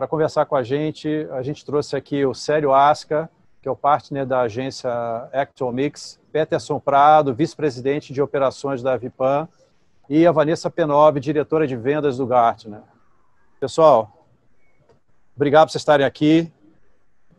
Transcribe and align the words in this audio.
Para 0.00 0.08
conversar 0.08 0.46
com 0.46 0.56
a 0.56 0.62
gente, 0.62 1.28
a 1.30 1.42
gente 1.42 1.62
trouxe 1.62 1.94
aqui 1.94 2.24
o 2.24 2.32
Célio 2.32 2.72
Asca, 2.72 3.28
que 3.60 3.68
é 3.68 3.70
o 3.70 3.76
partner 3.76 4.24
da 4.24 4.40
agência 4.40 4.90
Actualmix, 5.30 6.18
Peterson 6.32 6.80
Prado, 6.80 7.34
vice-presidente 7.34 8.10
de 8.10 8.22
operações 8.22 8.82
da 8.82 8.96
Vipan, 8.96 9.46
e 10.08 10.26
a 10.26 10.32
Vanessa 10.32 10.70
Penob, 10.70 11.20
diretora 11.20 11.66
de 11.66 11.76
vendas 11.76 12.16
do 12.16 12.26
Gartner. 12.26 12.80
Pessoal, 13.60 14.26
obrigado 15.36 15.66
por 15.66 15.72
vocês 15.72 15.82
estarem 15.82 16.06
aqui. 16.06 16.50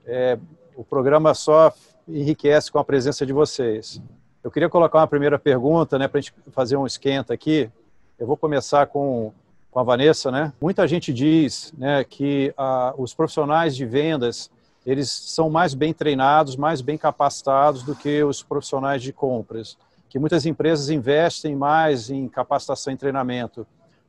É, 0.06 0.38
o 0.76 0.84
programa 0.84 1.34
só 1.34 1.74
enriquece 2.08 2.72
com 2.72 2.78
a 2.78 2.84
presença 2.84 3.26
de 3.26 3.34
vocês. 3.34 4.00
Eu 4.44 4.52
queria 4.52 4.70
colocar 4.70 5.00
uma 5.00 5.08
primeira 5.08 5.40
pergunta, 5.40 5.98
né, 5.98 6.08
para 6.08 6.20
a 6.20 6.22
gente 6.22 6.36
fazer 6.52 6.78
um 6.78 6.86
esquenta 6.86 7.34
aqui. 7.34 7.72
Eu 8.20 8.28
vou 8.28 8.38
começar 8.38 8.86
com, 8.86 9.34
com 9.72 9.80
a 9.80 9.84
Vanessa, 9.84 10.30
né? 10.30 10.52
Muita 10.62 10.86
gente 10.86 11.14
diz, 11.14 11.74
né, 11.78 12.04
que 12.04 12.54
ah, 12.58 12.94
os 12.98 13.14
profissionais 13.14 13.76
de 13.76 13.86
vendas 13.86 14.52
eles 14.86 15.10
são 15.10 15.50
mais 15.50 15.74
bem 15.74 15.94
treinados, 15.94 16.56
mais 16.56 16.82
bem 16.82 16.98
capacitados 16.98 17.84
do 17.84 17.96
que 17.96 18.24
os 18.24 18.44
profissionais 18.44 19.02
de 19.02 19.14
compras. 19.14 19.78
Que 20.10 20.20
muitas 20.20 20.46
empresas 20.46 20.90
investem 20.90 21.56
mais 21.56 22.10
em 22.10 22.28
capacitação 22.28 22.92
e 22.92 22.98
treinamento 22.98 23.66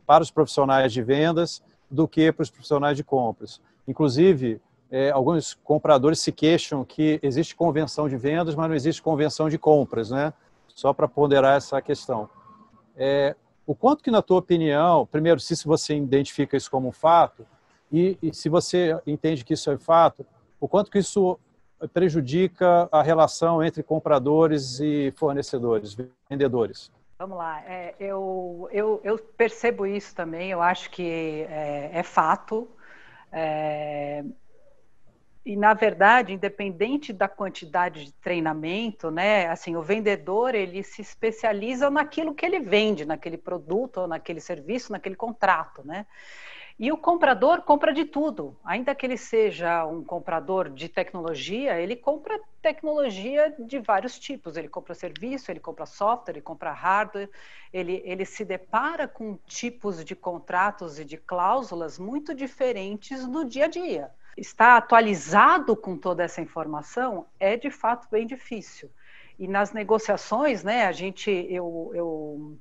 para 0.06 0.22
os 0.22 0.30
profissionais 0.30 0.92
de 0.92 1.02
vendas 1.02 1.62
do 1.91 2.08
que 2.08 2.32
para 2.32 2.42
os 2.42 2.50
profissionais 2.50 2.97
de 2.97 3.04
compras. 3.04 3.60
Inclusive, 3.86 4.60
é, 4.91 5.10
alguns 5.10 5.54
compradores 5.62 6.20
se 6.20 6.32
queixam 6.32 6.84
que 6.84 7.20
existe 7.22 7.54
convenção 7.54 8.08
de 8.08 8.16
vendas, 8.16 8.54
mas 8.54 8.69
não 8.69 8.74
existe 8.74 9.02
convenção 9.02 9.48
de 9.48 9.58
compras, 9.58 10.10
né? 10.10 10.32
Só 10.69 10.92
para 10.92 11.06
ponderar 11.06 11.56
essa 11.56 11.80
questão. 11.82 12.28
É, 12.97 13.37
o 13.67 13.75
quanto 13.75 14.03
que, 14.03 14.11
na 14.11 14.23
tua 14.23 14.39
opinião, 14.39 15.06
primeiro, 15.06 15.39
se 15.39 15.65
você 15.67 15.97
identifica 15.97 16.56
isso 16.56 16.71
como 16.71 16.89
um 16.89 16.93
fato, 16.93 17.47
e, 17.91 18.19
e 18.23 18.34
se 18.34 18.49
você 18.49 18.99
entende 19.06 19.45
que 19.45 19.55
isso 19.55 19.71
é 19.71 19.78
fato, 19.78 20.27
o 20.61 20.67
quanto 20.67 20.91
que 20.91 20.99
isso 20.99 21.39
prejudica 21.93 22.89
a 22.91 23.03
relação 23.03 23.62
entre 23.62 23.83
compradores 23.83 24.81
e 24.81 25.12
fornecedores, 25.17 25.97
vendedores? 26.28 26.91
Vamos 27.19 27.39
lá, 27.39 27.61
é, 27.61 27.95
eu, 28.00 28.69
eu, 28.73 29.00
eu, 29.05 29.19
percebo 29.19 29.87
isso 29.87 30.15
também, 30.15 30.50
eu 30.50 30.61
acho 30.61 30.91
que 30.91 31.47
é, 31.49 31.91
é 31.93 32.03
fato. 32.03 32.69
É, 33.31 34.25
e 35.44 35.56
na 35.56 35.75
verdade, 35.75 36.32
independente 36.32 37.12
da 37.12 37.28
quantidade 37.28 38.04
de 38.04 38.12
treinamento, 38.12 39.10
né, 39.10 39.48
assim, 39.48 39.76
o 39.76 39.82
vendedor 39.82 40.54
ele 40.54 40.82
se 40.82 41.03
especializa 41.03 41.91
naquilo 41.91 42.34
que 42.34 42.47
ele 42.47 42.60
vende, 42.60 43.04
naquele 43.04 43.36
produto, 43.36 44.02
ou 44.02 44.06
naquele 44.06 44.41
serviço, 44.41 44.92
naquele 44.92 45.16
contrato, 45.16 45.84
né? 45.84 46.06
E 46.78 46.91
o 46.91 46.97
comprador 46.97 47.62
compra 47.62 47.92
de 47.92 48.04
tudo, 48.04 48.56
ainda 48.64 48.94
que 48.94 49.04
ele 49.04 49.16
seja 49.16 49.86
um 49.86 50.02
comprador 50.02 50.70
de 50.70 50.88
tecnologia, 50.88 51.78
ele 51.81 51.94
compra 51.94 52.41
tecnologia 52.60 53.54
de 53.58 53.78
vários 53.78 54.19
tipos. 54.19 54.56
Ele 54.56 54.69
compra 54.69 54.94
serviço, 54.94 55.50
ele 55.50 55.60
compra 55.60 55.84
software, 55.86 56.34
ele 56.34 56.41
compra 56.41 56.72
hardware, 56.72 57.31
ele, 57.72 58.02
ele 58.04 58.25
se 58.25 58.44
depara 58.44 59.06
com 59.06 59.36
tipos 59.47 60.04
de 60.04 60.16
contratos 60.16 60.98
e 60.98 61.04
de 61.04 61.16
cláusulas 61.16 61.98
muito 61.98 62.34
diferentes 62.34 63.26
no 63.26 63.44
dia 63.44 63.66
a 63.66 63.69
dia. 63.69 64.10
Estar 64.37 64.76
atualizado 64.76 65.76
com 65.76 65.97
toda 65.97 66.22
essa 66.22 66.41
informação 66.41 67.26
é 67.38 67.56
de 67.56 67.70
fato 67.70 68.09
bem 68.10 68.26
difícil. 68.26 68.91
E 69.38 69.48
nas 69.48 69.72
negociações, 69.72 70.62
né, 70.62 70.87
a 70.87 70.93
gente, 70.93 71.31
eu, 71.31 71.91
eu 71.94 72.59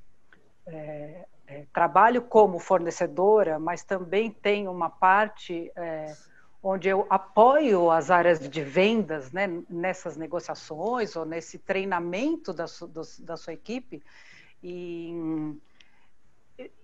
é, 0.65 1.25
é, 1.47 1.65
trabalho 1.73 2.21
como 2.21 2.59
fornecedora, 2.59 3.59
mas 3.59 3.83
também 3.83 4.31
tenho 4.31 4.71
uma 4.71 4.89
parte 4.89 5.71
é, 5.75 6.15
onde 6.63 6.87
eu 6.87 7.05
apoio 7.09 7.89
as 7.89 8.11
áreas 8.11 8.39
de 8.39 8.63
vendas 8.63 9.31
né, 9.31 9.47
nessas 9.69 10.15
negociações 10.15 11.15
ou 11.15 11.25
nesse 11.25 11.57
treinamento 11.57 12.53
da, 12.53 12.67
su, 12.67 12.87
do, 12.87 13.01
da 13.19 13.35
sua 13.35 13.53
equipe. 13.53 14.01
E, 14.63 15.55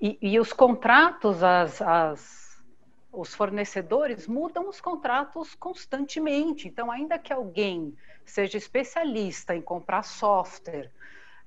e, 0.02 0.18
e 0.22 0.40
os 0.40 0.52
contratos, 0.52 1.44
as, 1.44 1.82
as, 1.82 2.47
os 3.20 3.34
fornecedores 3.34 4.28
mudam 4.28 4.70
os 4.70 4.80
contratos 4.80 5.56
constantemente. 5.56 6.68
Então, 6.68 6.92
ainda 6.92 7.18
que 7.18 7.34
alguém 7.34 7.98
seja 8.24 8.58
especialista 8.58 9.56
em 9.56 9.62
comprar 9.62 10.04
software, 10.04 10.92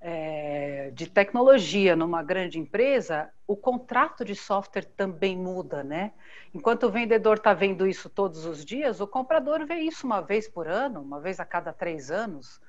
é, 0.00 0.90
de 0.94 1.08
tecnologia 1.08 1.94
numa 1.94 2.22
grande 2.22 2.58
empresa, 2.58 3.30
o 3.46 3.54
contrato 3.54 4.24
de 4.24 4.34
software 4.34 4.86
também 4.96 5.36
muda, 5.36 5.84
né? 5.84 6.12
Enquanto 6.54 6.84
o 6.84 6.90
vendedor 6.90 7.36
está 7.36 7.52
vendo 7.52 7.86
isso 7.86 8.08
todos 8.08 8.46
os 8.46 8.64
dias, 8.64 9.00
o 9.00 9.06
comprador 9.06 9.66
vê 9.66 9.76
isso 9.76 10.06
uma 10.06 10.20
vez 10.20 10.48
por 10.48 10.66
ano, 10.66 11.00
uma 11.02 11.20
vez 11.20 11.38
a 11.38 11.44
cada 11.44 11.72
três 11.72 12.10
anos. 12.10 12.60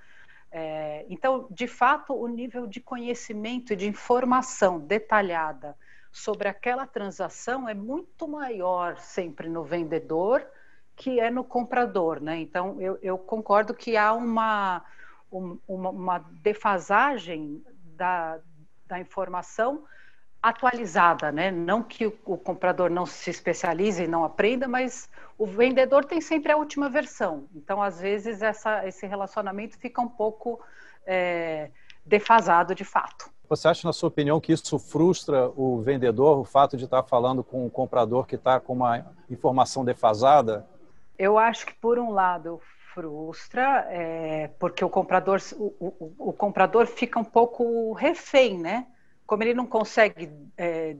É, 0.52 1.06
então, 1.10 1.48
de 1.50 1.68
fato, 1.68 2.14
o 2.14 2.28
nível 2.28 2.68
de 2.68 2.82
conhecimento 2.82 3.72
e 3.72 3.78
de 3.78 3.88
informação 3.88 4.78
detalhada 4.78 5.76
sobre 6.12 6.48
aquela 6.48 6.86
transação 6.86 7.68
é 7.68 7.74
muito 7.74 8.28
maior 8.28 8.98
sempre 8.98 9.48
no 9.50 9.64
vendedor 9.64 10.46
que 10.96 11.20
é 11.20 11.32
no 11.32 11.44
comprador, 11.44 12.22
né? 12.22 12.38
Então, 12.38 12.80
eu, 12.80 13.00
eu 13.02 13.18
concordo 13.18 13.74
que 13.74 13.98
há 13.98 14.14
uma 14.14 14.84
uma, 15.32 15.90
uma 15.90 16.20
defasagem 16.20 17.64
da, 17.96 18.40
da 18.86 19.00
informação 19.00 19.86
atualizada, 20.42 21.32
né? 21.32 21.52
Não 21.52 21.84
que 21.84 22.08
o, 22.08 22.20
o, 22.26 22.38
comprador 22.38 22.90
não 22.90 23.06
se 23.06 23.30
especialize 23.30 24.04
e 24.04 24.08
não 24.08 24.24
aprenda, 24.24 24.68
mas 24.68 25.10
o 25.38 25.46
vendedor 25.46 26.04
tem 26.04 26.20
sempre 26.20 26.52
a 26.52 26.58
última 26.58 26.90
versão. 26.90 27.47
Então, 27.56 27.82
às 27.82 28.02
vezes, 28.02 28.41
essa, 28.41 28.85
esse 28.88 29.06
relacionamento 29.06 29.78
fica 29.78 30.02
um 30.02 30.09
pouco 30.09 30.59
é, 31.06 31.70
defasado 32.06 32.74
de 32.74 32.84
fato. 32.84 33.30
Você 33.52 33.68
acha, 33.68 33.86
na 33.86 33.92
sua 33.92 34.08
opinião, 34.08 34.40
que 34.40 34.53
isso 34.53 34.80
frustra 34.80 35.52
o 35.58 35.82
vendedor, 35.82 36.40
o 36.40 36.46
fato 36.46 36.78
de 36.78 36.86
estar 36.86 37.03
falando 37.03 37.44
com 37.44 37.66
um 37.66 37.70
comprador 37.70 38.26
que 38.26 38.36
está 38.36 38.62
com 38.62 38.72
uma 38.72 39.06
informação 39.30 39.84
defasada? 39.84 40.66
Eu 41.20 41.38
acho 41.38 41.66
que, 41.66 41.74
por 41.74 42.00
um 42.00 42.12
lado, 42.12 42.62
frustra, 42.94 43.88
é, 43.90 44.48
porque 44.58 44.86
o 44.86 44.90
comprador, 44.90 45.42
o, 45.58 45.66
o, 45.82 46.30
o, 46.30 46.32
comprador 46.32 46.88
fica 46.88 47.20
um 47.20 47.26
pouco 47.26 47.92
refém, 47.92 48.58
né? 48.58 48.88
Como 49.28 49.44
ele 49.44 49.54
não 49.54 49.68
consegue 49.68 50.32
é, 50.58 50.96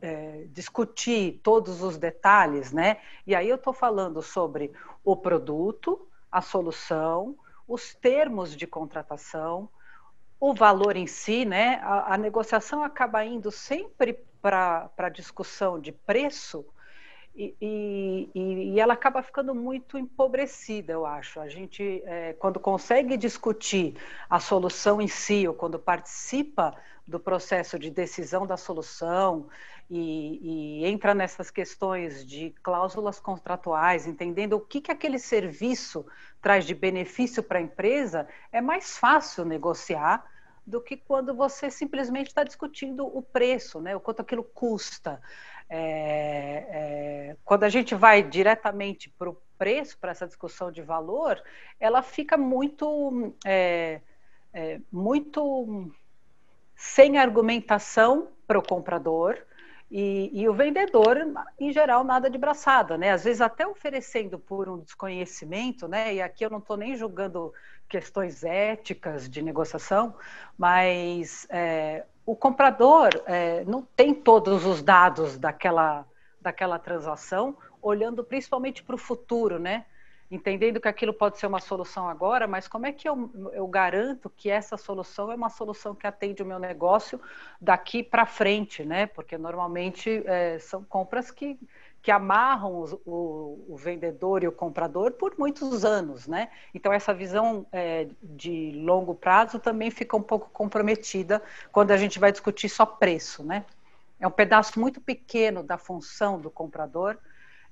é, 0.00 0.44
discutir 0.52 1.40
todos 1.42 1.82
os 1.82 1.98
detalhes, 1.98 2.70
né? 2.70 2.98
E 3.26 3.34
aí 3.34 3.48
eu 3.48 3.56
estou 3.56 3.72
falando 3.72 4.22
sobre 4.22 4.70
o 5.02 5.16
produto, 5.16 6.06
a 6.30 6.40
solução, 6.40 7.36
os 7.66 7.92
termos 7.94 8.54
de 8.54 8.64
contratação, 8.64 9.68
o 10.40 10.54
valor 10.54 10.96
em 10.96 11.06
si, 11.06 11.44
né? 11.44 11.80
A, 11.82 12.14
a 12.14 12.18
negociação 12.18 12.82
acaba 12.82 13.24
indo 13.24 13.50
sempre 13.50 14.14
para 14.40 14.90
a 14.96 15.08
discussão 15.08 15.80
de 15.80 15.92
preço, 15.92 16.64
e, 17.38 17.54
e, 18.34 18.72
e, 18.74 18.80
ela 18.80 18.94
acaba 18.94 19.22
ficando 19.22 19.54
muito 19.54 19.96
empobrecida, 19.96 20.92
eu 20.92 21.06
acho. 21.06 21.38
A 21.38 21.48
gente, 21.48 22.02
é, 22.04 22.32
quando 22.32 22.58
consegue 22.58 23.16
discutir 23.16 23.94
a 24.28 24.40
solução 24.40 25.00
em 25.00 25.06
si, 25.06 25.46
ou 25.46 25.54
quando 25.54 25.78
participa 25.78 26.74
do 27.06 27.20
processo 27.20 27.78
de 27.78 27.90
decisão 27.90 28.44
da 28.44 28.56
solução 28.56 29.48
e, 29.88 30.80
e 30.82 30.86
entra 30.86 31.14
nessas 31.14 31.48
questões 31.48 32.26
de 32.26 32.50
cláusulas 32.60 33.20
contratuais, 33.20 34.04
entendendo 34.04 34.54
o 34.54 34.60
que, 34.60 34.80
que 34.80 34.90
aquele 34.90 35.18
serviço 35.20 36.04
traz 36.42 36.64
de 36.64 36.74
benefício 36.74 37.40
para 37.40 37.60
a 37.60 37.62
empresa, 37.62 38.26
é 38.50 38.60
mais 38.60 38.98
fácil 38.98 39.44
negociar 39.44 40.24
do 40.68 40.82
que 40.82 40.96
quando 40.96 41.34
você 41.34 41.70
simplesmente 41.70 42.26
está 42.28 42.44
discutindo 42.44 43.06
o 43.06 43.22
preço, 43.22 43.80
né? 43.80 43.96
o 43.96 44.00
quanto 44.00 44.20
aquilo 44.20 44.44
custa. 44.44 45.20
É, 45.70 46.66
é, 46.70 47.36
quando 47.42 47.64
a 47.64 47.68
gente 47.70 47.94
vai 47.94 48.22
diretamente 48.22 49.08
para 49.18 49.30
o 49.30 49.40
preço, 49.56 49.98
para 49.98 50.10
essa 50.10 50.26
discussão 50.26 50.70
de 50.70 50.82
valor, 50.82 51.42
ela 51.80 52.02
fica 52.02 52.36
muito, 52.36 53.34
é, 53.46 54.02
é 54.52 54.80
muito 54.92 55.90
sem 56.76 57.18
argumentação 57.18 58.28
para 58.46 58.58
o 58.58 58.62
comprador 58.62 59.38
e, 59.90 60.30
e, 60.38 60.46
o 60.46 60.52
vendedor, 60.52 61.16
em 61.58 61.72
geral, 61.72 62.04
nada 62.04 62.28
de 62.28 62.36
braçada, 62.36 62.98
né? 62.98 63.10
Às 63.10 63.24
vezes 63.24 63.40
até 63.40 63.66
oferecendo 63.66 64.38
por 64.38 64.68
um 64.68 64.78
desconhecimento, 64.78 65.88
né? 65.88 66.14
E 66.14 66.20
aqui 66.20 66.44
eu 66.44 66.50
não 66.50 66.58
estou 66.58 66.76
nem 66.76 66.94
julgando 66.94 67.54
questões 67.88 68.44
éticas 68.44 69.28
de 69.28 69.40
negociação, 69.42 70.14
mas 70.56 71.46
é, 71.50 72.04
o 72.26 72.36
comprador 72.36 73.08
é, 73.26 73.64
não 73.64 73.82
tem 73.82 74.14
todos 74.14 74.66
os 74.66 74.82
dados 74.82 75.38
daquela, 75.38 76.06
daquela 76.40 76.78
transação, 76.78 77.56
olhando 77.80 78.22
principalmente 78.22 78.82
para 78.82 78.94
o 78.94 78.98
futuro, 78.98 79.58
né? 79.58 79.86
Entendendo 80.30 80.78
que 80.78 80.88
aquilo 80.88 81.14
pode 81.14 81.38
ser 81.38 81.46
uma 81.46 81.58
solução 81.58 82.06
agora, 82.06 82.46
mas 82.46 82.68
como 82.68 82.84
é 82.84 82.92
que 82.92 83.08
eu, 83.08 83.30
eu 83.54 83.66
garanto 83.66 84.28
que 84.28 84.50
essa 84.50 84.76
solução 84.76 85.32
é 85.32 85.34
uma 85.34 85.48
solução 85.48 85.94
que 85.94 86.06
atende 86.06 86.42
o 86.42 86.46
meu 86.46 86.58
negócio 86.58 87.18
daqui 87.58 88.02
para 88.02 88.26
frente, 88.26 88.84
né? 88.84 89.06
Porque 89.06 89.38
normalmente 89.38 90.22
é, 90.26 90.58
são 90.58 90.84
compras 90.84 91.30
que, 91.30 91.58
que 92.02 92.10
amarram 92.10 92.84
o, 93.04 93.64
o, 93.68 93.76
vendedor 93.76 94.42
e 94.42 94.48
o 94.48 94.52
comprador 94.52 95.12
por 95.12 95.34
muitos 95.38 95.84
anos, 95.84 96.26
né? 96.26 96.48
Então 96.72 96.92
essa 96.92 97.12
visão 97.12 97.66
é, 97.72 98.08
de 98.22 98.72
longo 98.72 99.14
prazo 99.14 99.58
também 99.58 99.90
fica 99.90 100.16
um 100.16 100.22
pouco 100.22 100.48
comprometida 100.50 101.42
quando 101.72 101.90
a 101.90 101.96
gente 101.96 102.18
vai 102.18 102.30
discutir 102.30 102.68
só 102.68 102.86
preço, 102.86 103.42
né? 103.44 103.64
É 104.20 104.26
um 104.26 104.30
pedaço 104.30 104.78
muito 104.80 105.00
pequeno 105.00 105.62
da 105.62 105.76
função 105.76 106.40
do 106.40 106.50
comprador 106.50 107.18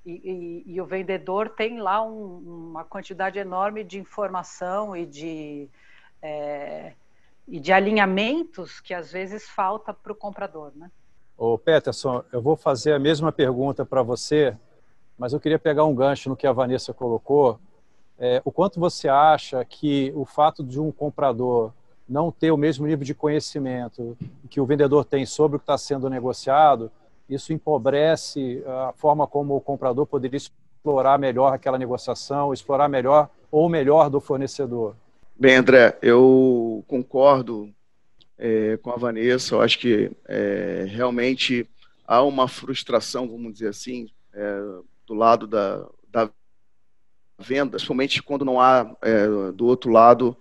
e, 0.05 0.63
e, 0.65 0.73
e 0.75 0.81
o 0.81 0.85
vendedor 0.85 1.49
tem 1.49 1.79
lá 1.79 2.01
um, 2.01 2.69
uma 2.69 2.83
quantidade 2.83 3.39
enorme 3.39 3.83
de 3.83 3.97
informação 3.97 4.95
e 4.95 5.05
de 5.05 5.69
é, 6.21 6.93
e 7.47 7.59
de 7.59 7.71
alinhamentos 7.71 8.81
que 8.81 8.93
às 8.93 9.11
vezes 9.11 9.47
falta 9.47 9.93
para 9.93 10.11
o 10.11 10.15
comprador, 10.15 10.73
né? 10.75 10.91
Ô 11.37 11.55
Peterson, 11.55 12.23
eu 12.31 12.41
vou 12.41 12.55
fazer 12.55 12.93
a 12.93 12.99
mesma 12.99 13.31
pergunta 13.31 13.85
para 13.85 14.01
você, 14.01 14.57
mas 15.15 15.33
eu 15.33 15.39
queria 15.39 15.59
pegar 15.59 15.85
um 15.85 15.93
gancho 15.93 16.29
no 16.29 16.35
que 16.35 16.47
a 16.47 16.51
Vanessa 16.51 16.95
colocou. 16.95 17.59
É, 18.17 18.41
o 18.43 18.51
quanto 18.51 18.79
você 18.79 19.07
acha 19.07 19.63
que 19.63 20.11
o 20.15 20.25
fato 20.25 20.63
de 20.63 20.79
um 20.79 20.91
comprador 20.91 21.71
não 22.09 22.31
ter 22.31 22.49
o 22.49 22.57
mesmo 22.57 22.87
nível 22.87 23.05
de 23.05 23.13
conhecimento 23.13 24.17
que 24.49 24.59
o 24.59 24.65
vendedor 24.65 25.05
tem 25.05 25.27
sobre 25.27 25.57
o 25.57 25.59
que 25.59 25.63
está 25.63 25.77
sendo 25.77 26.09
negociado, 26.09 26.89
isso 27.29 27.53
empobrece 27.53 28.63
a 28.65 28.93
forma 28.95 29.27
como 29.27 29.55
o 29.55 29.61
comprador 29.61 30.07
poderia 30.07 30.37
explorar 30.37 31.19
melhor 31.19 31.53
aquela 31.53 31.77
negociação, 31.77 32.51
explorar 32.51 32.89
melhor 32.89 33.29
ou 33.51 33.69
melhor 33.69 34.09
do 34.09 34.19
fornecedor? 34.19 34.95
Bem, 35.35 35.57
André, 35.57 35.99
eu 36.01 36.83
concordo 36.87 37.69
é, 38.37 38.77
com 38.77 38.91
a 38.91 38.97
Vanessa. 38.97 39.55
Eu 39.55 39.61
acho 39.61 39.79
que 39.79 40.11
é, 40.27 40.85
realmente 40.89 41.67
há 42.05 42.21
uma 42.23 42.47
frustração, 42.47 43.27
vamos 43.27 43.53
dizer 43.53 43.69
assim, 43.69 44.09
é, 44.33 44.59
do 45.05 45.13
lado 45.13 45.47
da, 45.47 45.87
da 46.11 46.29
venda, 47.39 47.71
principalmente 47.71 48.21
quando 48.21 48.45
não 48.45 48.59
há 48.59 48.95
é, 49.01 49.51
do 49.51 49.65
outro 49.65 49.91
lado 49.91 50.35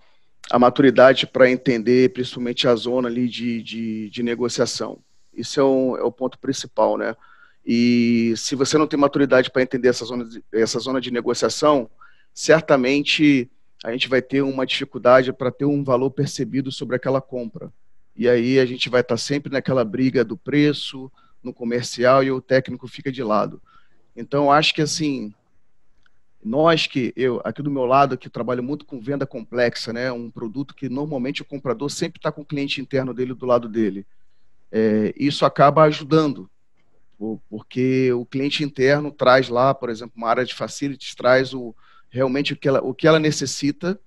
a 0.50 0.58
maturidade 0.58 1.26
para 1.26 1.50
entender, 1.50 2.12
principalmente 2.12 2.68
a 2.68 2.74
zona 2.74 3.08
ali 3.08 3.28
de, 3.28 3.62
de, 3.62 4.10
de 4.10 4.22
negociação. 4.22 4.98
Isso 5.34 5.60
é, 5.60 5.64
um, 5.64 5.96
é, 5.96 6.02
o 6.02 6.12
ponto 6.12 6.38
principal, 6.38 6.96
né? 6.96 7.16
E 7.64 8.32
se 8.36 8.54
você 8.54 8.78
não 8.78 8.86
tem 8.86 8.98
maturidade 8.98 9.50
para 9.50 9.62
entender 9.62 9.88
essa 9.88 10.04
zona, 10.04 10.24
de, 10.24 10.42
essa 10.52 10.78
zona 10.78 11.00
de 11.00 11.10
negociação, 11.10 11.90
certamente 12.32 13.50
a 13.84 13.90
gente 13.90 14.08
vai 14.08 14.22
ter 14.22 14.42
uma 14.42 14.64
dificuldade 14.64 15.32
para 15.32 15.50
ter 15.50 15.64
um 15.64 15.82
valor 15.82 16.10
percebido 16.10 16.70
sobre 16.70 16.94
aquela 16.94 17.20
compra. 17.20 17.72
E 18.16 18.28
aí 18.28 18.58
a 18.58 18.66
gente 18.66 18.88
vai 18.88 19.00
estar 19.00 19.16
sempre 19.16 19.52
naquela 19.52 19.84
briga 19.84 20.24
do 20.24 20.36
preço, 20.36 21.10
no 21.42 21.52
comercial, 21.52 22.24
e 22.24 22.30
o 22.30 22.40
técnico 22.40 22.88
fica 22.88 23.12
de 23.12 23.22
lado. 23.22 23.60
Então, 24.16 24.50
acho 24.50 24.74
que 24.74 24.82
assim, 24.82 25.34
nós 26.42 26.86
que, 26.86 27.12
eu, 27.14 27.40
aqui 27.44 27.62
do 27.62 27.70
meu 27.70 27.84
lado, 27.84 28.16
que 28.16 28.30
trabalho 28.30 28.62
muito 28.62 28.84
com 28.84 29.00
venda 29.00 29.26
complexa, 29.26 29.92
né, 29.92 30.10
um 30.10 30.30
produto 30.30 30.74
que 30.74 30.88
normalmente 30.88 31.42
o 31.42 31.44
comprador 31.44 31.90
sempre 31.90 32.18
está 32.18 32.32
com 32.32 32.40
o 32.40 32.46
cliente 32.46 32.80
interno 32.80 33.12
dele 33.12 33.34
do 33.34 33.44
lado 33.44 33.68
dele 33.68 34.06
é, 34.70 35.14
isso 35.16 35.44
acaba 35.44 35.84
ajudando, 35.84 36.50
porque 37.48 38.12
o 38.12 38.26
cliente 38.26 38.62
interno 38.62 39.10
traz 39.10 39.48
lá, 39.48 39.72
por 39.72 39.88
exemplo, 39.88 40.12
uma 40.16 40.28
área 40.28 40.44
de 40.44 40.54
facilities, 40.54 41.14
traz 41.14 41.54
o, 41.54 41.74
realmente 42.10 42.52
o 42.52 42.56
que, 42.56 42.68
ela, 42.68 42.80
o 42.82 42.92
que 42.92 43.06
ela 43.06 43.18
necessita, 43.18 43.98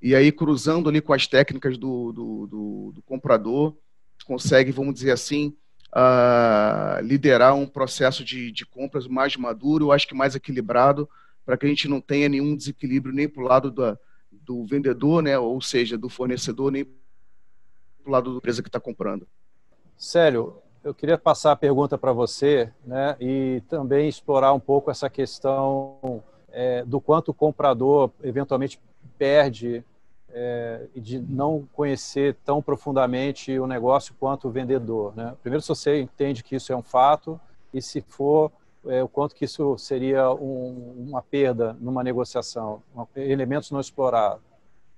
e 0.00 0.14
aí 0.14 0.30
cruzando 0.30 0.88
ali 0.88 1.00
com 1.00 1.12
as 1.12 1.26
técnicas 1.26 1.76
do, 1.76 2.12
do, 2.12 2.46
do, 2.46 2.92
do 2.94 3.02
comprador, 3.02 3.76
consegue, 4.24 4.70
vamos 4.70 4.94
dizer 4.94 5.10
assim, 5.10 5.56
uh, 5.88 7.02
liderar 7.02 7.54
um 7.54 7.66
processo 7.66 8.24
de, 8.24 8.52
de 8.52 8.66
compras 8.66 9.06
mais 9.06 9.36
maduro, 9.36 9.86
eu 9.86 9.92
acho 9.92 10.06
que 10.06 10.14
mais 10.14 10.34
equilibrado, 10.34 11.08
para 11.44 11.56
que 11.56 11.66
a 11.66 11.68
gente 11.68 11.88
não 11.88 12.00
tenha 12.00 12.28
nenhum 12.28 12.54
desequilíbrio 12.54 13.14
nem 13.14 13.28
para 13.28 13.42
o 13.42 13.46
lado 13.46 13.70
da, 13.70 13.98
do 14.30 14.64
vendedor, 14.66 15.22
né, 15.22 15.38
ou 15.38 15.60
seja, 15.60 15.96
do 15.96 16.08
fornecedor, 16.08 16.70
nem 16.70 16.84
para 16.84 16.94
o 18.06 18.10
lado 18.10 18.32
da 18.32 18.36
empresa 18.36 18.62
que 18.62 18.68
está 18.68 18.78
comprando. 18.78 19.26
Célio, 19.96 20.58
eu 20.84 20.94
queria 20.94 21.18
passar 21.18 21.52
a 21.52 21.56
pergunta 21.56 21.98
para 21.98 22.12
você 22.12 22.70
né, 22.86 23.16
e 23.20 23.62
também 23.68 24.08
explorar 24.08 24.52
um 24.52 24.60
pouco 24.60 24.90
essa 24.90 25.10
questão 25.10 26.22
é, 26.50 26.84
do 26.84 27.00
quanto 27.00 27.30
o 27.30 27.34
comprador 27.34 28.10
eventualmente 28.22 28.78
perde 29.18 29.84
é, 30.32 30.86
de 30.94 31.18
não 31.18 31.66
conhecer 31.72 32.36
tão 32.44 32.62
profundamente 32.62 33.58
o 33.58 33.66
negócio 33.66 34.14
quanto 34.18 34.48
o 34.48 34.50
vendedor. 34.50 35.14
Né? 35.16 35.34
Primeiro, 35.42 35.62
se 35.62 35.68
você 35.68 36.00
entende 36.00 36.42
que 36.42 36.56
isso 36.56 36.72
é 36.72 36.76
um 36.76 36.82
fato 36.82 37.40
e 37.72 37.80
se 37.80 38.00
for, 38.00 38.50
é, 38.86 39.02
o 39.02 39.08
quanto 39.08 39.34
que 39.34 39.44
isso 39.44 39.76
seria 39.78 40.30
um, 40.30 41.06
uma 41.08 41.22
perda 41.22 41.76
numa 41.80 42.02
negociação, 42.02 42.82
elementos 43.16 43.70
não 43.70 43.80
explorados. 43.80 44.48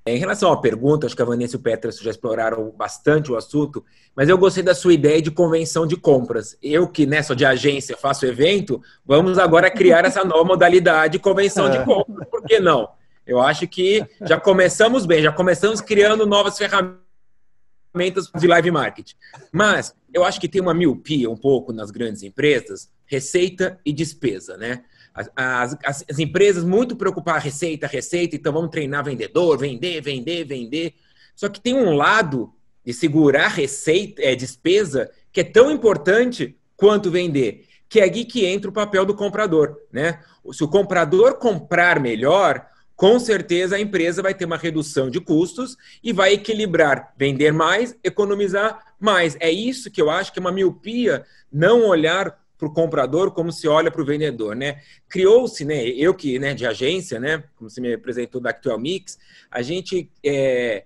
Em 0.06 0.16
relação 0.16 0.50
à 0.50 0.56
pergunta, 0.56 1.06
acho 1.06 1.14
que 1.14 1.20
a 1.20 1.26
Vanessa 1.26 1.56
e 1.56 1.58
o 1.58 1.62
Petras 1.62 1.98
já 1.98 2.10
exploraram 2.10 2.70
bastante 2.70 3.30
o 3.30 3.36
assunto, 3.36 3.84
mas 4.16 4.28
eu 4.30 4.38
gostei 4.38 4.62
da 4.62 4.74
sua 4.74 4.94
ideia 4.94 5.20
de 5.20 5.30
convenção 5.30 5.86
de 5.86 5.94
compras. 5.94 6.56
Eu 6.62 6.88
que 6.88 7.04
né, 7.04 7.22
sou 7.22 7.36
de 7.36 7.44
agência, 7.44 7.96
faço 7.96 8.24
evento, 8.24 8.80
vamos 9.04 9.38
agora 9.38 9.70
criar 9.70 10.04
essa 10.06 10.24
nova 10.24 10.42
modalidade 10.44 11.12
de 11.12 11.18
convenção 11.18 11.70
de 11.70 11.76
é. 11.76 11.84
compras. 11.84 12.26
Por 12.28 12.42
que 12.42 12.58
não? 12.58 12.88
Eu 13.26 13.40
acho 13.40 13.66
que 13.68 14.04
já 14.22 14.40
começamos 14.40 15.06
bem, 15.06 15.22
já 15.22 15.32
começamos 15.32 15.80
criando 15.80 16.26
novas 16.26 16.58
ferramentas 16.58 18.30
de 18.34 18.46
live 18.46 18.70
marketing. 18.70 19.14
Mas 19.52 19.94
eu 20.12 20.24
acho 20.24 20.40
que 20.40 20.48
tem 20.48 20.60
uma 20.60 20.74
miopia 20.74 21.30
um 21.30 21.36
pouco 21.36 21.72
nas 21.72 21.90
grandes 21.90 22.22
empresas, 22.22 22.90
receita 23.06 23.78
e 23.84 23.92
despesa, 23.92 24.56
né? 24.56 24.84
As, 25.12 25.76
as, 25.84 26.04
as 26.08 26.18
empresas 26.18 26.64
muito 26.64 26.94
preocupadas, 26.96 27.42
receita, 27.42 27.86
receita, 27.86 28.36
então 28.36 28.52
vamos 28.52 28.70
treinar 28.70 29.04
vendedor, 29.04 29.58
vender, 29.58 30.00
vender, 30.00 30.44
vender. 30.44 30.94
Só 31.34 31.48
que 31.48 31.60
tem 31.60 31.74
um 31.74 31.94
lado 31.94 32.52
de 32.84 32.92
segurar 32.92 33.48
receita, 33.48 34.22
é, 34.22 34.34
despesa, 34.34 35.10
que 35.32 35.40
é 35.40 35.44
tão 35.44 35.70
importante 35.70 36.56
quanto 36.76 37.10
vender, 37.10 37.66
que 37.88 38.00
é 38.00 38.04
aqui 38.04 38.24
que 38.24 38.46
entra 38.46 38.70
o 38.70 38.72
papel 38.72 39.04
do 39.04 39.14
comprador. 39.14 39.76
Né? 39.92 40.20
Se 40.52 40.62
o 40.62 40.68
comprador 40.68 41.34
comprar 41.34 42.00
melhor, 42.00 42.66
com 43.00 43.18
certeza 43.18 43.76
a 43.76 43.80
empresa 43.80 44.20
vai 44.20 44.34
ter 44.34 44.44
uma 44.44 44.58
redução 44.58 45.08
de 45.08 45.18
custos 45.22 45.74
e 46.04 46.12
vai 46.12 46.34
equilibrar, 46.34 47.14
vender 47.16 47.50
mais, 47.50 47.96
economizar 48.04 48.94
mais. 49.00 49.38
É 49.40 49.50
isso 49.50 49.90
que 49.90 50.02
eu 50.02 50.10
acho 50.10 50.30
que 50.30 50.38
é 50.38 50.42
uma 50.42 50.52
miopia, 50.52 51.24
não 51.50 51.86
olhar 51.86 52.38
para 52.58 52.68
o 52.68 52.74
comprador 52.74 53.30
como 53.30 53.50
se 53.50 53.66
olha 53.66 53.90
para 53.90 54.02
o 54.02 54.04
vendedor, 54.04 54.54
né? 54.54 54.82
Criou-se, 55.08 55.64
né? 55.64 55.82
Eu 55.88 56.12
que, 56.12 56.38
né, 56.38 56.52
de 56.52 56.66
agência, 56.66 57.18
né? 57.18 57.42
Como 57.56 57.70
você 57.70 57.80
me 57.80 57.94
apresentou 57.94 58.38
da 58.38 58.50
Actual 58.50 58.78
Mix, 58.78 59.18
a 59.50 59.62
gente, 59.62 60.10
é, 60.22 60.84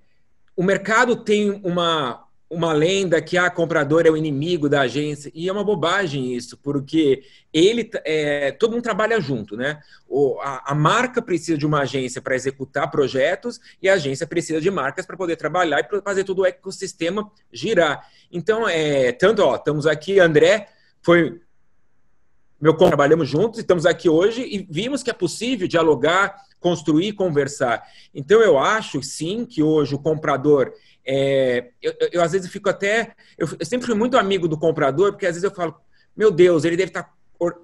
o 0.55 0.63
mercado 0.63 1.17
tem 1.17 1.61
uma 1.65 2.24
uma 2.55 2.73
lenda 2.73 3.21
que 3.21 3.37
a 3.37 3.47
ah, 3.47 3.51
comprador 3.51 4.07
é 4.07 4.11
o 4.11 4.17
inimigo 4.17 4.69
da 4.69 4.83
agência 4.83 5.31
e 5.35 5.49
é 5.49 5.53
uma 5.53 5.65
bobagem 5.65 6.35
isso, 6.35 6.57
porque 6.57 7.23
ele 7.53 7.91
é, 8.05 8.53
todo 8.53 8.73
mundo 8.73 8.83
trabalha 8.83 9.21
junto, 9.21 9.57
né? 9.57 9.81
O, 10.09 10.39
a, 10.41 10.73
a 10.73 10.75
marca 10.75 11.21
precisa 11.21 11.59
de 11.59 11.67
uma 11.67 11.81
agência 11.81 12.23
para 12.23 12.35
executar 12.35 12.91
projetos 12.91 13.61
e 13.83 13.89
a 13.89 13.95
agência 13.95 14.27
precisa 14.27 14.61
de 14.61 14.71
marcas 14.71 15.05
para 15.05 15.17
poder 15.17 15.37
trabalhar 15.37 15.81
e 15.81 16.01
fazer 16.03 16.25
todo 16.25 16.41
o 16.41 16.47
ecossistema 16.47 17.31
girar. 17.53 18.09
Então, 18.31 18.69
é, 18.69 19.13
tanto, 19.13 19.43
ó, 19.43 19.57
estamos 19.57 19.87
aqui, 19.87 20.21
André 20.21 20.69
foi 21.03 21.41
meu 22.61 22.75
trabalhamos 22.75 23.29
juntos, 23.29 23.61
estamos 23.61 23.85
aqui 23.85 24.09
hoje 24.09 24.41
e 24.41 24.67
vimos 24.71 25.03
que 25.03 25.11
é 25.11 25.13
possível 25.13 25.69
dialogar, 25.69 26.35
construir, 26.59 27.13
conversar. 27.13 27.83
Então 28.15 28.41
eu 28.41 28.59
acho 28.59 29.03
sim 29.03 29.45
que 29.45 29.63
hoje 29.63 29.95
o 29.95 29.99
comprador 29.99 30.73
é, 31.07 31.71
eu, 31.83 31.95
eu, 32.13 32.23
às 32.23 32.33
vezes 32.33 32.51
fico 32.51 32.69
até 32.69 33.15
eu, 33.37 33.47
eu, 33.59 33.67
sempre 33.67 33.87
fui 33.87 33.95
muito 33.95 34.17
amigo 34.17 34.49
do 34.49 34.59
comprador 34.59 35.13
porque 35.13 35.27
às 35.27 35.35
vezes 35.35 35.45
eu 35.45 35.55
falo 35.55 35.77
meu 36.17 36.31
Deus 36.31 36.65
ele 36.65 36.77
deve 36.77 36.91
estar 36.91 37.15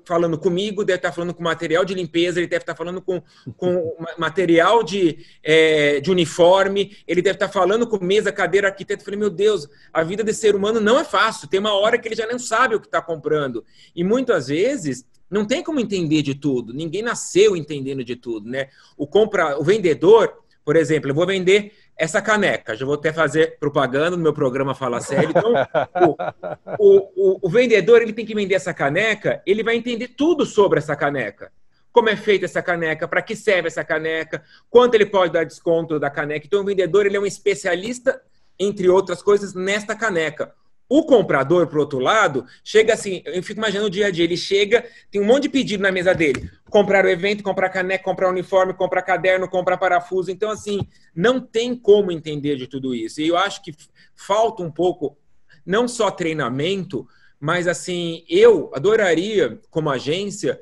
falando 0.04 0.38
comigo, 0.38 0.84
deve 0.84 0.98
estar 0.98 1.12
falando 1.12 1.32
com 1.32 1.42
material 1.42 1.84
de 1.84 1.94
limpeza, 1.94 2.38
ele 2.38 2.46
deve 2.46 2.62
estar 2.62 2.74
falando 2.74 3.00
com, 3.00 3.22
com 3.56 3.96
material 4.18 4.82
de, 4.82 5.18
é, 5.42 6.00
de 6.00 6.10
uniforme, 6.10 6.96
ele 7.06 7.22
deve 7.22 7.36
estar 7.36 7.48
falando 7.48 7.86
com 7.86 8.04
mesa, 8.04 8.32
cadeira, 8.32 8.68
arquiteto. 8.68 9.02
Eu 9.02 9.04
falei, 9.04 9.20
meu 9.20 9.30
Deus, 9.30 9.68
a 9.92 10.02
vida 10.02 10.24
desse 10.24 10.40
ser 10.40 10.54
humano 10.54 10.80
não 10.80 10.98
é 10.98 11.04
fácil. 11.04 11.48
Tem 11.48 11.60
uma 11.60 11.74
hora 11.74 11.98
que 11.98 12.08
ele 12.08 12.16
já 12.16 12.26
não 12.26 12.38
sabe 12.38 12.74
o 12.74 12.80
que 12.80 12.86
está 12.86 13.00
comprando. 13.00 13.64
E 13.94 14.02
muitas 14.02 14.48
vezes 14.48 15.04
não 15.30 15.44
tem 15.44 15.62
como 15.62 15.80
entender 15.80 16.22
de 16.22 16.34
tudo. 16.34 16.74
Ninguém 16.74 17.02
nasceu 17.02 17.56
entendendo 17.56 18.02
de 18.02 18.16
tudo, 18.16 18.50
né? 18.50 18.68
O 18.96 19.06
compra, 19.06 19.58
o 19.58 19.62
vendedor, 19.62 20.34
por 20.64 20.76
exemplo, 20.76 21.10
eu 21.10 21.14
vou 21.14 21.26
vender 21.26 21.72
essa 22.00 22.22
caneca. 22.22 22.74
Já 22.74 22.86
vou 22.86 22.94
até 22.94 23.12
fazer 23.12 23.58
propaganda 23.58 24.16
no 24.16 24.22
meu 24.22 24.32
programa 24.32 24.74
Fala 24.74 25.02
Sério. 25.02 25.28
Então, 25.36 25.52
o, 26.80 26.96
o, 27.14 27.38
o, 27.42 27.50
vendedor 27.50 28.00
ele 28.00 28.14
tem 28.14 28.24
que 28.24 28.34
vender 28.34 28.54
essa 28.54 28.72
caneca, 28.72 29.42
ele 29.46 29.62
vai 29.62 29.76
entender 29.76 30.08
tudo 30.08 30.46
sobre 30.46 30.78
essa 30.78 30.96
caneca. 30.96 31.52
Como 31.92 32.08
é 32.08 32.16
feita 32.16 32.46
essa 32.46 32.62
caneca, 32.62 33.06
para 33.06 33.20
que 33.20 33.36
serve 33.36 33.68
essa 33.68 33.84
caneca, 33.84 34.42
quanto 34.70 34.94
ele 34.94 35.04
pode 35.04 35.34
dar 35.34 35.44
desconto 35.44 36.00
da 36.00 36.08
caneca. 36.08 36.46
Então, 36.46 36.62
o 36.62 36.64
vendedor 36.64 37.04
ele 37.04 37.18
é 37.18 37.20
um 37.20 37.26
especialista, 37.26 38.18
entre 38.58 38.88
outras 38.88 39.22
coisas, 39.22 39.52
nesta 39.52 39.94
caneca. 39.94 40.54
O 40.90 41.04
comprador, 41.04 41.68
por 41.68 41.78
outro 41.78 42.00
lado, 42.00 42.44
chega 42.64 42.94
assim, 42.94 43.22
eu 43.24 43.40
fico 43.44 43.60
imaginando 43.60 43.86
o 43.86 43.90
dia 43.90 44.08
a 44.08 44.10
dia, 44.10 44.24
ele 44.24 44.36
chega, 44.36 44.84
tem 45.08 45.20
um 45.20 45.24
monte 45.24 45.44
de 45.44 45.48
pedido 45.48 45.84
na 45.84 45.92
mesa 45.92 46.12
dele. 46.12 46.50
Comprar 46.68 47.04
o 47.04 47.08
evento, 47.08 47.44
comprar 47.44 47.68
caneca, 47.68 48.02
comprar 48.02 48.28
uniforme, 48.28 48.74
comprar 48.74 49.02
caderno, 49.02 49.48
comprar 49.48 49.76
parafuso. 49.76 50.32
Então, 50.32 50.50
assim, 50.50 50.80
não 51.14 51.40
tem 51.40 51.76
como 51.76 52.10
entender 52.10 52.56
de 52.56 52.66
tudo 52.66 52.92
isso. 52.92 53.20
E 53.20 53.28
eu 53.28 53.36
acho 53.36 53.62
que 53.62 53.72
falta 54.16 54.64
um 54.64 54.70
pouco, 54.70 55.16
não 55.64 55.86
só 55.86 56.10
treinamento, 56.10 57.06
mas 57.38 57.68
assim, 57.68 58.24
eu 58.28 58.72
adoraria, 58.74 59.60
como 59.70 59.90
agência, 59.90 60.60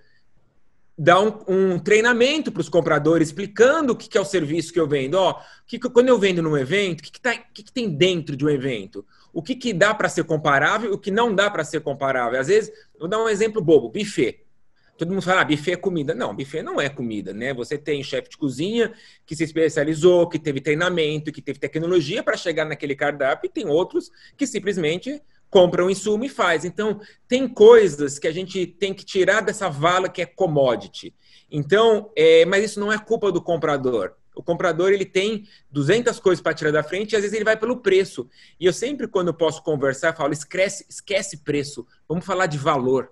dar 0.98 1.22
um, 1.22 1.38
um 1.48 1.78
treinamento 1.78 2.52
para 2.52 2.60
os 2.60 2.68
compradores, 2.68 3.28
explicando 3.28 3.94
o 3.94 3.96
que, 3.96 4.10
que, 4.10 4.18
é 4.18 4.20
o 4.20 4.26
serviço 4.26 4.74
que 4.74 4.80
eu 4.80 4.86
vendo. 4.86 5.14
Ó, 5.14 5.40
que, 5.66 5.78
quando 5.78 6.10
eu 6.10 6.18
vendo 6.18 6.42
num 6.42 6.54
evento, 6.54 7.00
o 7.00 7.02
que, 7.04 7.12
que, 7.12 7.20
tá, 7.20 7.34
que, 7.34 7.62
que 7.62 7.72
tem 7.72 7.88
dentro 7.88 8.36
de 8.36 8.44
um 8.44 8.50
evento? 8.50 9.06
O 9.32 9.42
que, 9.42 9.54
que 9.54 9.72
dá 9.72 9.94
para 9.94 10.08
ser 10.08 10.24
comparável 10.24 10.90
e 10.90 10.94
o 10.94 10.98
que 10.98 11.10
não 11.10 11.34
dá 11.34 11.50
para 11.50 11.64
ser 11.64 11.80
comparável. 11.80 12.40
Às 12.40 12.48
vezes, 12.48 12.72
vou 12.98 13.08
dar 13.08 13.22
um 13.22 13.28
exemplo 13.28 13.62
bobo: 13.62 13.88
buffet. 13.88 14.44
Todo 14.96 15.10
mundo 15.10 15.22
fala, 15.22 15.42
ah, 15.42 15.44
buffet 15.44 15.72
é 15.72 15.76
comida. 15.76 16.12
Não, 16.12 16.34
buffet 16.34 16.60
não 16.60 16.80
é 16.80 16.88
comida, 16.88 17.32
né? 17.32 17.54
Você 17.54 17.78
tem 17.78 18.02
chefe 18.02 18.30
de 18.30 18.36
cozinha 18.36 18.92
que 19.24 19.36
se 19.36 19.44
especializou, 19.44 20.28
que 20.28 20.40
teve 20.40 20.60
treinamento, 20.60 21.30
que 21.30 21.40
teve 21.40 21.60
tecnologia 21.60 22.20
para 22.20 22.36
chegar 22.36 22.64
naquele 22.64 22.96
cardápio, 22.96 23.46
e 23.46 23.52
tem 23.52 23.68
outros 23.68 24.10
que 24.36 24.44
simplesmente 24.44 25.22
compram 25.48 25.86
um 25.86 25.90
insumo 25.90 26.24
e 26.24 26.28
faz. 26.28 26.64
Então, 26.64 27.00
tem 27.28 27.48
coisas 27.48 28.18
que 28.18 28.26
a 28.26 28.32
gente 28.32 28.66
tem 28.66 28.92
que 28.92 29.04
tirar 29.04 29.40
dessa 29.40 29.68
vala 29.68 30.08
que 30.08 30.20
é 30.20 30.26
commodity. 30.26 31.14
Então, 31.50 32.10
é, 32.16 32.44
mas 32.44 32.64
isso 32.64 32.80
não 32.80 32.92
é 32.92 32.98
culpa 32.98 33.32
do 33.32 33.40
comprador. 33.40 34.17
O 34.38 34.42
comprador 34.42 34.92
ele 34.92 35.04
tem 35.04 35.48
200 35.72 36.20
coisas 36.20 36.40
para 36.40 36.54
tirar 36.54 36.70
da 36.70 36.84
frente 36.84 37.12
e 37.12 37.16
às 37.16 37.22
vezes 37.22 37.34
ele 37.34 37.44
vai 37.44 37.56
pelo 37.56 37.78
preço. 37.78 38.30
E 38.60 38.66
eu 38.66 38.72
sempre, 38.72 39.08
quando 39.08 39.26
eu 39.26 39.34
posso 39.34 39.64
conversar, 39.64 40.14
falo: 40.14 40.32
esquece, 40.32 40.86
esquece 40.88 41.38
preço, 41.38 41.84
vamos 42.08 42.24
falar 42.24 42.46
de 42.46 42.56
valor. 42.56 43.10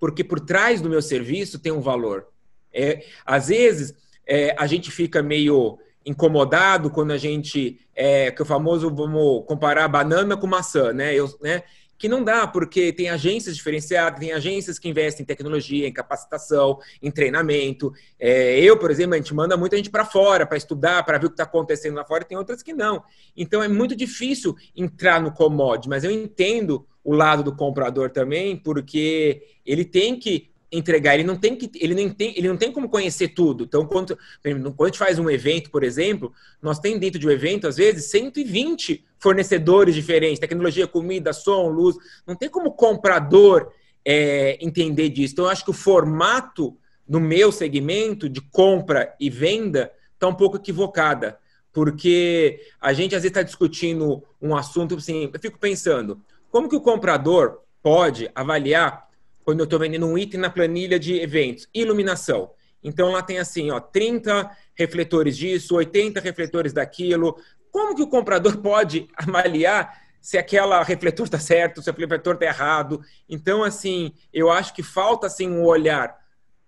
Porque 0.00 0.24
por 0.24 0.40
trás 0.40 0.80
do 0.80 0.90
meu 0.90 1.00
serviço 1.00 1.60
tem 1.60 1.70
um 1.70 1.80
valor. 1.80 2.26
É, 2.72 3.04
às 3.24 3.46
vezes 3.46 3.94
é, 4.26 4.52
a 4.58 4.66
gente 4.66 4.90
fica 4.90 5.22
meio 5.22 5.78
incomodado 6.04 6.90
quando 6.90 7.12
a 7.12 7.18
gente, 7.18 7.78
é, 7.94 8.32
que 8.32 8.42
é 8.42 8.44
o 8.44 8.46
famoso, 8.46 8.92
vamos 8.92 9.46
comparar 9.46 9.86
banana 9.86 10.36
com 10.36 10.48
maçã, 10.48 10.92
né? 10.92 11.14
Eu, 11.14 11.32
né? 11.40 11.62
Que 12.04 12.08
não 12.08 12.22
dá, 12.22 12.46
porque 12.46 12.92
tem 12.92 13.08
agências 13.08 13.56
diferenciadas, 13.56 14.20
tem 14.20 14.30
agências 14.30 14.78
que 14.78 14.90
investem 14.90 15.22
em 15.22 15.26
tecnologia, 15.26 15.88
em 15.88 15.92
capacitação, 15.92 16.78
em 17.00 17.10
treinamento. 17.10 17.94
É, 18.20 18.60
eu, 18.60 18.78
por 18.78 18.90
exemplo, 18.90 19.14
a 19.14 19.16
gente 19.16 19.32
manda 19.32 19.56
muita 19.56 19.78
gente 19.78 19.88
para 19.88 20.04
fora 20.04 20.44
para 20.44 20.58
estudar, 20.58 21.02
para 21.02 21.16
ver 21.16 21.24
o 21.24 21.28
que 21.30 21.32
está 21.32 21.44
acontecendo 21.44 21.94
lá 21.94 22.04
fora, 22.04 22.22
e 22.22 22.26
tem 22.26 22.36
outras 22.36 22.62
que 22.62 22.74
não. 22.74 23.02
Então 23.34 23.62
é 23.62 23.68
muito 23.68 23.96
difícil 23.96 24.54
entrar 24.76 25.18
no 25.18 25.32
commodity, 25.32 25.88
mas 25.88 26.04
eu 26.04 26.10
entendo 26.10 26.86
o 27.02 27.14
lado 27.14 27.42
do 27.42 27.56
comprador 27.56 28.10
também, 28.10 28.54
porque 28.54 29.42
ele 29.64 29.86
tem 29.86 30.18
que 30.18 30.50
entregar, 30.76 31.14
ele 31.14 31.24
não 31.24 31.36
tem 31.36 31.56
que, 31.56 31.70
ele 31.80 31.94
não 31.94 32.12
tem, 32.12 32.36
ele 32.36 32.48
não 32.48 32.56
tem 32.56 32.72
como 32.72 32.88
conhecer 32.88 33.28
tudo. 33.28 33.64
Então, 33.64 33.86
quando, 33.86 34.18
quando 34.42 34.82
a 34.82 34.86
gente 34.86 34.98
faz 34.98 35.18
um 35.18 35.30
evento, 35.30 35.70
por 35.70 35.84
exemplo, 35.84 36.32
nós 36.60 36.78
tem 36.78 36.98
dentro 36.98 37.18
de 37.18 37.26
um 37.26 37.30
evento, 37.30 37.66
às 37.66 37.76
vezes, 37.76 38.10
120 38.10 39.04
fornecedores 39.18 39.94
diferentes, 39.94 40.38
tecnologia, 40.38 40.86
comida, 40.86 41.32
som, 41.32 41.68
luz. 41.68 41.96
Não 42.26 42.34
tem 42.34 42.48
como 42.48 42.72
comprador 42.72 43.72
é, 44.04 44.58
entender 44.60 45.08
disso. 45.08 45.34
Então, 45.34 45.44
eu 45.46 45.50
acho 45.50 45.64
que 45.64 45.70
o 45.70 45.74
formato 45.74 46.76
no 47.08 47.20
meu 47.20 47.52
segmento 47.52 48.28
de 48.28 48.40
compra 48.40 49.14
e 49.20 49.28
venda 49.28 49.92
está 50.14 50.26
um 50.26 50.34
pouco 50.34 50.56
equivocada. 50.56 51.38
Porque 51.72 52.60
a 52.80 52.92
gente 52.92 53.14
às 53.14 53.22
vezes 53.22 53.36
está 53.36 53.42
discutindo 53.42 54.22
um 54.40 54.54
assunto 54.54 54.94
assim, 54.94 55.30
eu 55.32 55.40
fico 55.40 55.58
pensando, 55.58 56.20
como 56.50 56.68
que 56.68 56.76
o 56.76 56.80
comprador 56.80 57.60
pode 57.82 58.30
avaliar 58.34 59.08
quando 59.44 59.60
eu 59.60 59.64
estou 59.64 59.78
vendendo 59.78 60.06
um 60.06 60.16
item 60.16 60.40
na 60.40 60.50
planilha 60.50 60.98
de 60.98 61.20
eventos, 61.20 61.68
iluminação. 61.74 62.50
Então 62.82 63.10
lá 63.10 63.22
tem 63.22 63.38
assim, 63.38 63.70
ó, 63.70 63.80
30 63.80 64.50
refletores 64.74 65.36
disso, 65.36 65.76
80 65.76 66.20
refletores 66.20 66.72
daquilo. 66.72 67.36
Como 67.70 67.94
que 67.94 68.02
o 68.02 68.08
comprador 68.08 68.58
pode 68.62 69.08
avaliar 69.16 70.02
se 70.20 70.38
aquela 70.38 70.82
refletor 70.82 71.26
está 71.26 71.38
certo, 71.38 71.82
se 71.82 71.90
o 71.90 71.94
refletor 71.94 72.34
está 72.34 72.46
errado? 72.46 73.02
Então, 73.28 73.62
assim, 73.62 74.12
eu 74.32 74.50
acho 74.50 74.74
que 74.74 74.82
falta 74.82 75.26
assim 75.26 75.48
um 75.48 75.64
olhar 75.64 76.16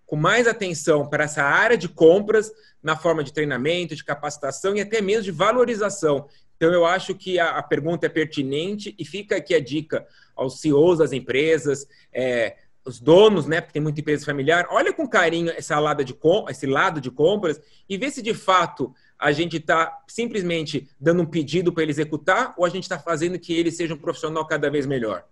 com 0.04 0.16
mais 0.16 0.47
atenção 0.47 1.09
para 1.09 1.25
essa 1.25 1.42
área 1.42 1.76
de 1.76 1.88
compras 1.88 2.52
na 2.83 2.97
forma 2.97 3.25
de 3.25 3.33
treinamento, 3.33 3.97
de 3.97 4.04
capacitação 4.04 4.76
e 4.76 4.80
até 4.80 5.00
mesmo 5.00 5.25
de 5.25 5.33
valorização. 5.33 6.28
Então, 6.56 6.73
eu 6.73 6.87
acho 6.87 7.14
que 7.14 7.38
a, 7.38 7.59
a 7.59 7.62
pergunta 7.62 8.06
é 8.06 8.09
pertinente 8.09 8.95
e 8.99 9.04
fica 9.04 9.37
aqui 9.37 9.54
a 9.54 9.61
dica 9.61 10.06
aos 10.35 10.61
CEOs 10.61 10.99
das 10.99 11.12
empresas, 11.12 11.87
é, 12.12 12.56
os 12.87 13.00
donos, 13.00 13.47
né, 13.47 13.61
porque 13.61 13.73
tem 13.73 13.83
muita 13.83 14.00
empresa 14.00 14.25
familiar, 14.25 14.66
olha 14.71 14.93
com 14.93 15.07
carinho 15.09 15.50
essa 15.50 15.78
lado 15.78 16.05
de 16.05 16.16
esse 16.49 16.66
lado 16.66 17.00
de 17.00 17.11
compras 17.11 17.61
e 17.88 17.99
vê 17.99 18.11
se 18.11 18.23
de 18.23 18.33
fato 18.33 18.95
a 19.19 19.33
gente 19.33 19.57
está 19.57 19.99
simplesmente 20.07 20.88
dando 21.00 21.23
um 21.23 21.26
pedido 21.26 21.73
para 21.73 21.83
ele 21.83 21.93
executar 21.93 22.55
ou 22.57 22.64
a 22.64 22.69
gente 22.69 22.85
está 22.85 22.99
fazendo 22.99 23.38
que 23.38 23.52
ele 23.52 23.71
seja 23.71 23.95
um 23.95 23.99
profissional 23.99 24.47
cada 24.47 24.71
vez 24.71 24.87
melhor. 24.87 25.25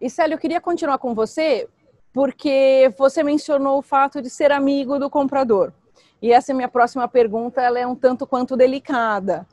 E 0.00 0.08
Célio, 0.08 0.34
eu 0.34 0.38
queria 0.38 0.60
continuar 0.60 0.98
com 0.98 1.14
você 1.14 1.68
porque 2.12 2.92
você 2.96 3.22
mencionou 3.22 3.78
o 3.78 3.82
fato 3.82 4.22
de 4.22 4.30
ser 4.30 4.52
amigo 4.52 4.98
do 4.98 5.10
comprador. 5.10 5.72
E 6.22 6.32
essa 6.32 6.52
é 6.52 6.54
minha 6.54 6.68
próxima 6.68 7.06
pergunta, 7.08 7.60
ela 7.60 7.78
é 7.78 7.86
um 7.86 7.96
tanto 7.96 8.26
quanto 8.26 8.56
delicada, 8.56 9.46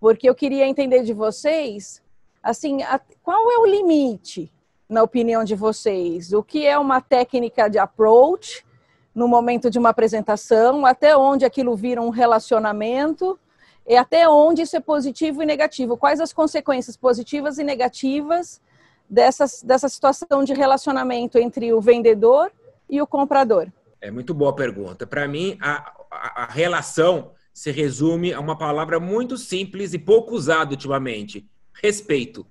porque 0.00 0.28
eu 0.28 0.34
queria 0.34 0.66
entender 0.66 1.02
de 1.02 1.12
vocês, 1.12 2.02
assim, 2.42 2.82
a, 2.82 2.98
qual 3.22 3.50
é 3.52 3.58
o 3.58 3.66
limite 3.66 4.50
na 4.90 5.04
opinião 5.04 5.44
de 5.44 5.54
vocês? 5.54 6.32
O 6.32 6.42
que 6.42 6.66
é 6.66 6.76
uma 6.76 7.00
técnica 7.00 7.70
de 7.70 7.78
approach 7.78 8.66
no 9.14 9.28
momento 9.28 9.70
de 9.70 9.78
uma 9.78 9.90
apresentação? 9.90 10.84
Até 10.84 11.16
onde 11.16 11.44
aquilo 11.44 11.76
vira 11.76 12.02
um 12.02 12.10
relacionamento? 12.10 13.38
E 13.86 13.96
até 13.96 14.28
onde 14.28 14.62
isso 14.62 14.76
é 14.76 14.80
positivo 14.80 15.42
e 15.42 15.46
negativo? 15.46 15.96
Quais 15.96 16.20
as 16.20 16.32
consequências 16.32 16.96
positivas 16.96 17.58
e 17.58 17.64
negativas 17.64 18.60
dessa, 19.08 19.44
dessa 19.64 19.88
situação 19.88 20.42
de 20.42 20.52
relacionamento 20.52 21.38
entre 21.38 21.72
o 21.72 21.80
vendedor 21.80 22.52
e 22.88 23.00
o 23.00 23.06
comprador? 23.06 23.68
É 24.00 24.10
muito 24.10 24.34
boa 24.34 24.54
pergunta. 24.54 25.06
Para 25.06 25.28
mim, 25.28 25.56
a, 25.60 25.92
a, 26.10 26.42
a 26.44 26.46
relação 26.46 27.30
se 27.54 27.70
resume 27.70 28.32
a 28.32 28.40
uma 28.40 28.56
palavra 28.58 28.98
muito 28.98 29.36
simples 29.36 29.92
e 29.94 29.98
pouco 29.98 30.34
usada 30.34 30.72
ultimamente: 30.72 31.48
respeito. 31.72 32.46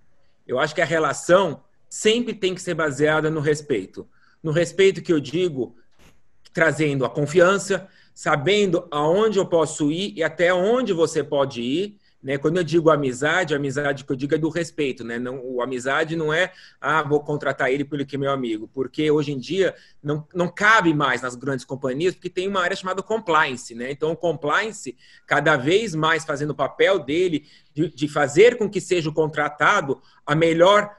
Eu 0.48 0.58
acho 0.58 0.74
que 0.74 0.82
a 0.82 0.86
relação 0.86 1.62
sempre 1.90 2.34
tem 2.34 2.54
que 2.54 2.62
ser 2.62 2.76
baseada 2.76 3.30
no 3.30 3.40
respeito. 3.40 4.08
No 4.42 4.52
respeito 4.52 5.02
que 5.02 5.12
eu 5.12 5.20
digo, 5.20 5.76
trazendo 6.54 7.04
a 7.04 7.10
confiança, 7.10 7.88
sabendo 8.14 8.88
aonde 8.92 9.40
eu 9.40 9.46
posso 9.46 9.92
ir 9.92 10.14
e 10.16 10.24
até 10.24 10.54
onde 10.54 10.94
você 10.94 11.24
pode 11.24 11.62
ir. 11.62 11.98
Né? 12.22 12.38
Quando 12.38 12.58
eu 12.58 12.64
digo 12.66 12.90
amizade, 12.90 13.54
a 13.54 13.58
amizade 13.58 14.04
que 14.04 14.12
eu 14.12 14.16
digo 14.16 14.36
é 14.36 14.38
do 14.38 14.50
respeito. 14.50 15.06
Né? 15.06 15.18
Não, 15.18 15.40
o 15.42 15.62
amizade 15.62 16.18
não 16.18 16.34
é, 16.34 16.52
ah, 16.82 17.02
vou 17.02 17.22
contratar 17.22 17.72
ele 17.72 17.86
porque 17.86 18.18
é 18.18 18.20
meu 18.20 18.32
amigo. 18.32 18.70
Porque 18.74 19.10
hoje 19.10 19.32
em 19.32 19.40
dia 19.40 19.74
não, 20.04 20.28
não 20.34 20.50
cabe 20.50 20.94
mais 20.94 21.22
nas 21.22 21.34
grandes 21.36 21.64
companhias, 21.64 22.14
porque 22.14 22.30
tem 22.30 22.48
uma 22.48 22.62
área 22.62 22.76
chamada 22.76 23.02
compliance. 23.02 23.74
Né? 23.74 23.90
Então, 23.92 24.12
o 24.12 24.18
compliance, 24.18 24.98
cada 25.26 25.56
vez 25.56 25.96
mais 25.96 26.26
fazendo 26.26 26.50
o 26.50 26.56
papel 26.56 27.00
dele 27.00 27.48
de, 27.74 27.88
de 27.88 28.08
fazer 28.10 28.58
com 28.58 28.70
que 28.70 28.82
seja 28.82 29.10
o 29.10 29.14
contratado 29.14 30.02
a 30.26 30.36
melhor 30.36 30.94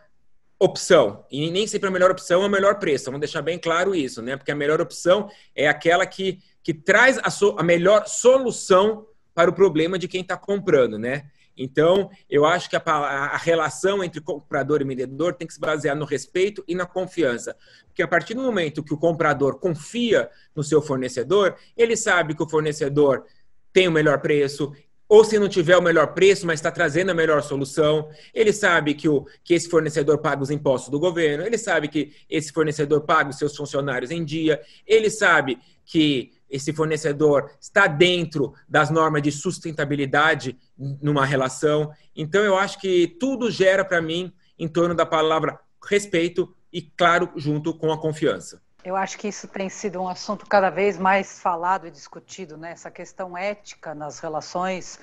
opção. 0.61 1.25
E 1.31 1.51
nem 1.51 1.67
sempre 1.67 1.89
a 1.89 1.91
melhor 1.91 2.11
opção 2.11 2.43
é 2.43 2.47
o 2.47 2.51
melhor 2.51 2.79
preço. 2.79 3.07
Vamos 3.07 3.21
deixar 3.21 3.41
bem 3.41 3.59
claro 3.59 3.95
isso, 3.95 4.21
né? 4.21 4.37
Porque 4.37 4.53
a 4.53 4.55
melhor 4.55 4.81
opção 4.81 5.31
é 5.57 5.67
aquela 5.67 6.07
que, 6.07 6.39
que 6.63 6.75
traz 6.75 7.19
a, 7.23 7.31
so, 7.31 7.57
a 7.59 7.63
melhor 7.63 8.07
solução 8.07 9.07
para 9.35 9.49
o 9.49 9.55
problema 9.55 9.99
de 9.99 10.07
quem 10.07 10.21
está 10.21 10.37
comprando, 10.37 10.99
né? 10.99 11.31
Então, 11.57 12.11
eu 12.29 12.45
acho 12.45 12.69
que 12.71 12.77
a, 12.77 12.83
a, 12.85 13.37
relação 13.37 14.05
entre 14.05 14.21
comprador 14.21 14.81
e 14.81 14.85
vendedor 14.85 15.35
tem 15.35 15.47
que 15.47 15.55
se 15.55 15.61
basear 15.61 15.97
no 15.97 16.05
respeito 16.05 16.63
e 16.69 16.75
na 16.75 16.87
confiança. 16.87 17.57
Porque 17.87 18.03
a 18.03 18.09
partir 18.09 18.35
do 18.35 18.43
momento 18.43 18.83
que 18.83 18.95
o 18.95 18.99
comprador 18.99 19.59
confia 19.59 20.31
no 20.55 20.63
seu 20.63 20.81
fornecedor, 20.81 21.57
ele 21.77 21.97
sabe 21.97 22.35
que 22.35 22.43
o 22.43 22.49
fornecedor 22.49 23.25
tem 23.73 23.89
o 23.89 23.93
melhor 23.93 24.21
preço, 24.21 24.73
ou 25.11 25.25
se 25.25 25.41
não 25.41 25.49
tiver 25.49 25.77
o 25.77 25.83
melhor 25.83 26.15
preço, 26.15 26.47
mas 26.47 26.61
está 26.61 26.71
trazendo 26.71 27.11
a 27.11 27.15
melhor 27.15 27.43
solução. 27.43 28.09
Ele 28.33 28.53
sabe 28.53 28.95
que, 28.95 29.09
o, 29.09 29.27
que 29.43 29.55
esse 29.55 29.69
fornecedor 29.69 30.19
paga 30.19 30.41
os 30.41 30.53
impostos 30.53 30.89
do 30.89 31.01
governo, 31.01 31.45
ele 31.45 31.59
sabe 31.59 31.89
que 31.89 32.13
esse 32.31 32.53
fornecedor 32.53 33.01
paga 33.01 33.31
os 33.31 33.37
seus 33.37 33.57
funcionários 33.57 34.13
em 34.13 34.25
dia, 34.25 34.63
ele 34.87 35.11
sabe 35.11 35.59
que 35.85 36.31
esse 36.49 36.73
fornecedor 36.73 37.51
está 37.61 37.89
dentro 37.89 38.55
das 38.69 38.89
normas 38.89 39.21
de 39.23 39.33
sustentabilidade 39.33 40.57
numa 40.79 41.27
relação. 41.27 41.91
Então, 42.15 42.45
eu 42.45 42.57
acho 42.57 42.81
que 42.81 43.09
tudo 43.19 43.51
gera 43.51 43.85
para 43.85 44.01
mim 44.01 44.33
em 44.57 44.69
torno 44.69 44.95
da 44.95 45.05
palavra 45.05 45.59
respeito 45.85 46.55
e, 46.73 46.83
claro, 46.83 47.33
junto 47.35 47.75
com 47.75 47.91
a 47.91 48.01
confiança. 48.01 48.63
Eu 48.85 48.97
acho 48.97 49.19
que 49.19 49.29
isso 49.29 49.47
tem 49.47 49.69
sido 49.69 50.01
um 50.01 50.09
assunto 50.09 50.47
cada 50.47 50.71
vez 50.71 50.99
mais 50.99 51.39
falado 51.39 51.87
e 51.87 51.91
discutido, 51.91 52.57
né? 52.57 52.73
Essa 52.73 52.91
questão 52.91 53.37
ética 53.37 53.95
nas 53.95 54.21
relações 54.21 54.99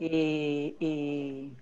e, 0.00 0.76
e 0.80 1.52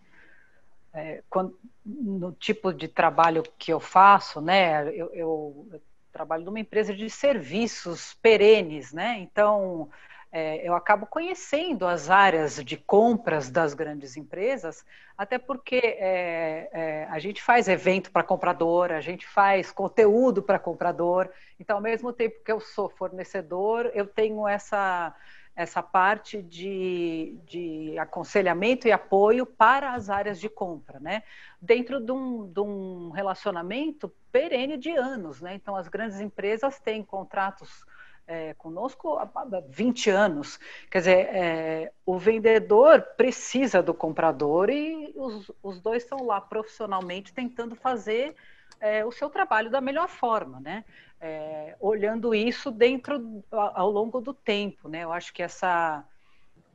é, 0.94 1.22
quando, 1.28 1.58
no 1.84 2.32
tipo 2.32 2.72
de 2.72 2.88
trabalho 2.88 3.42
que 3.58 3.72
eu 3.72 3.78
faço, 3.78 4.40
né? 4.40 4.88
Eu, 4.88 5.12
eu, 5.12 5.68
eu 5.72 5.82
trabalho 6.10 6.44
numa 6.44 6.60
empresa 6.60 6.94
de 6.94 7.10
serviços 7.10 8.14
perenes, 8.22 8.92
né? 8.92 9.18
Então 9.18 9.90
é, 10.32 10.66
eu 10.66 10.74
acabo 10.74 11.06
conhecendo 11.06 11.86
as 11.86 12.08
áreas 12.08 12.64
de 12.64 12.76
compras 12.76 13.50
das 13.50 13.74
grandes 13.74 14.16
empresas, 14.16 14.84
até 15.18 15.38
porque 15.38 15.80
é, 15.82 16.68
é, 16.72 17.06
a 17.10 17.18
gente 17.18 17.42
faz 17.42 17.66
evento 17.68 18.12
para 18.12 18.22
comprador, 18.22 18.92
a 18.92 19.00
gente 19.00 19.26
faz 19.26 19.72
conteúdo 19.72 20.42
para 20.42 20.58
comprador. 20.58 21.28
Então, 21.58 21.76
ao 21.76 21.82
mesmo 21.82 22.12
tempo 22.12 22.44
que 22.44 22.52
eu 22.52 22.60
sou 22.60 22.88
fornecedor, 22.88 23.90
eu 23.92 24.06
tenho 24.06 24.46
essa 24.46 25.14
essa 25.56 25.82
parte 25.82 26.40
de, 26.40 27.36
de 27.44 27.98
aconselhamento 27.98 28.86
e 28.86 28.92
apoio 28.92 29.44
para 29.44 29.92
as 29.92 30.08
áreas 30.08 30.40
de 30.40 30.48
compra, 30.48 30.98
né? 31.00 31.22
Dentro 31.60 32.00
de 32.00 32.12
um, 32.12 32.50
de 32.50 32.60
um 32.60 33.10
relacionamento 33.10 34.10
perene 34.32 34.78
de 34.78 34.90
anos, 34.90 35.40
né? 35.42 35.54
Então, 35.54 35.76
as 35.76 35.88
grandes 35.88 36.20
empresas 36.20 36.78
têm 36.78 37.02
contratos 37.02 37.84
é, 38.30 38.54
conosco 38.54 39.18
há 39.18 39.28
20 39.68 40.08
anos. 40.08 40.60
Quer 40.88 40.98
dizer, 40.98 41.18
é, 41.34 41.92
o 42.06 42.16
vendedor 42.16 43.02
precisa 43.16 43.82
do 43.82 43.92
comprador 43.92 44.70
e 44.70 45.12
os, 45.16 45.50
os 45.60 45.80
dois 45.80 46.04
estão 46.04 46.24
lá 46.24 46.40
profissionalmente 46.40 47.34
tentando 47.34 47.74
fazer 47.74 48.36
é, 48.80 49.04
o 49.04 49.10
seu 49.10 49.28
trabalho 49.28 49.68
da 49.68 49.80
melhor 49.80 50.08
forma, 50.08 50.60
né? 50.60 50.84
É, 51.20 51.76
olhando 51.80 52.32
isso 52.32 52.70
dentro 52.70 53.44
ao 53.50 53.90
longo 53.90 54.20
do 54.20 54.32
tempo, 54.32 54.88
né? 54.88 55.02
Eu 55.02 55.12
acho 55.12 55.34
que 55.34 55.42
essa 55.42 56.04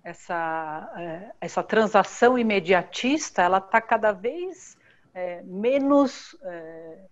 essa 0.04 0.94
é, 0.98 1.32
essa 1.40 1.64
transação 1.64 2.38
imediatista 2.38 3.42
ela 3.42 3.58
está 3.60 3.82
cada 3.82 4.12
vez 4.12 4.78
é, 5.14 5.42
menos 5.44 6.38
é, 6.44 7.06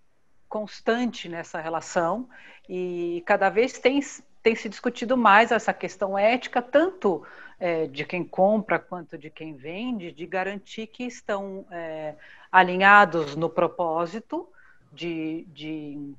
constante 0.48 1.28
nessa 1.28 1.60
relação 1.60 2.28
e 2.68 3.22
cada 3.26 3.48
vez 3.48 3.78
tem 3.80 3.98
tem 4.44 4.54
se 4.54 4.68
discutido 4.68 5.16
mais 5.16 5.50
essa 5.50 5.72
questão 5.72 6.18
ética 6.18 6.60
tanto 6.60 7.26
é, 7.58 7.86
de 7.86 8.04
quem 8.04 8.22
compra 8.22 8.78
quanto 8.78 9.16
de 9.16 9.30
quem 9.30 9.54
vende, 9.54 10.12
de 10.12 10.26
garantir 10.26 10.86
que 10.86 11.04
estão 11.04 11.64
é, 11.70 12.14
alinhados 12.52 13.34
no 13.34 13.48
propósito 13.48 14.46
de, 14.92 15.46
de 15.48 16.14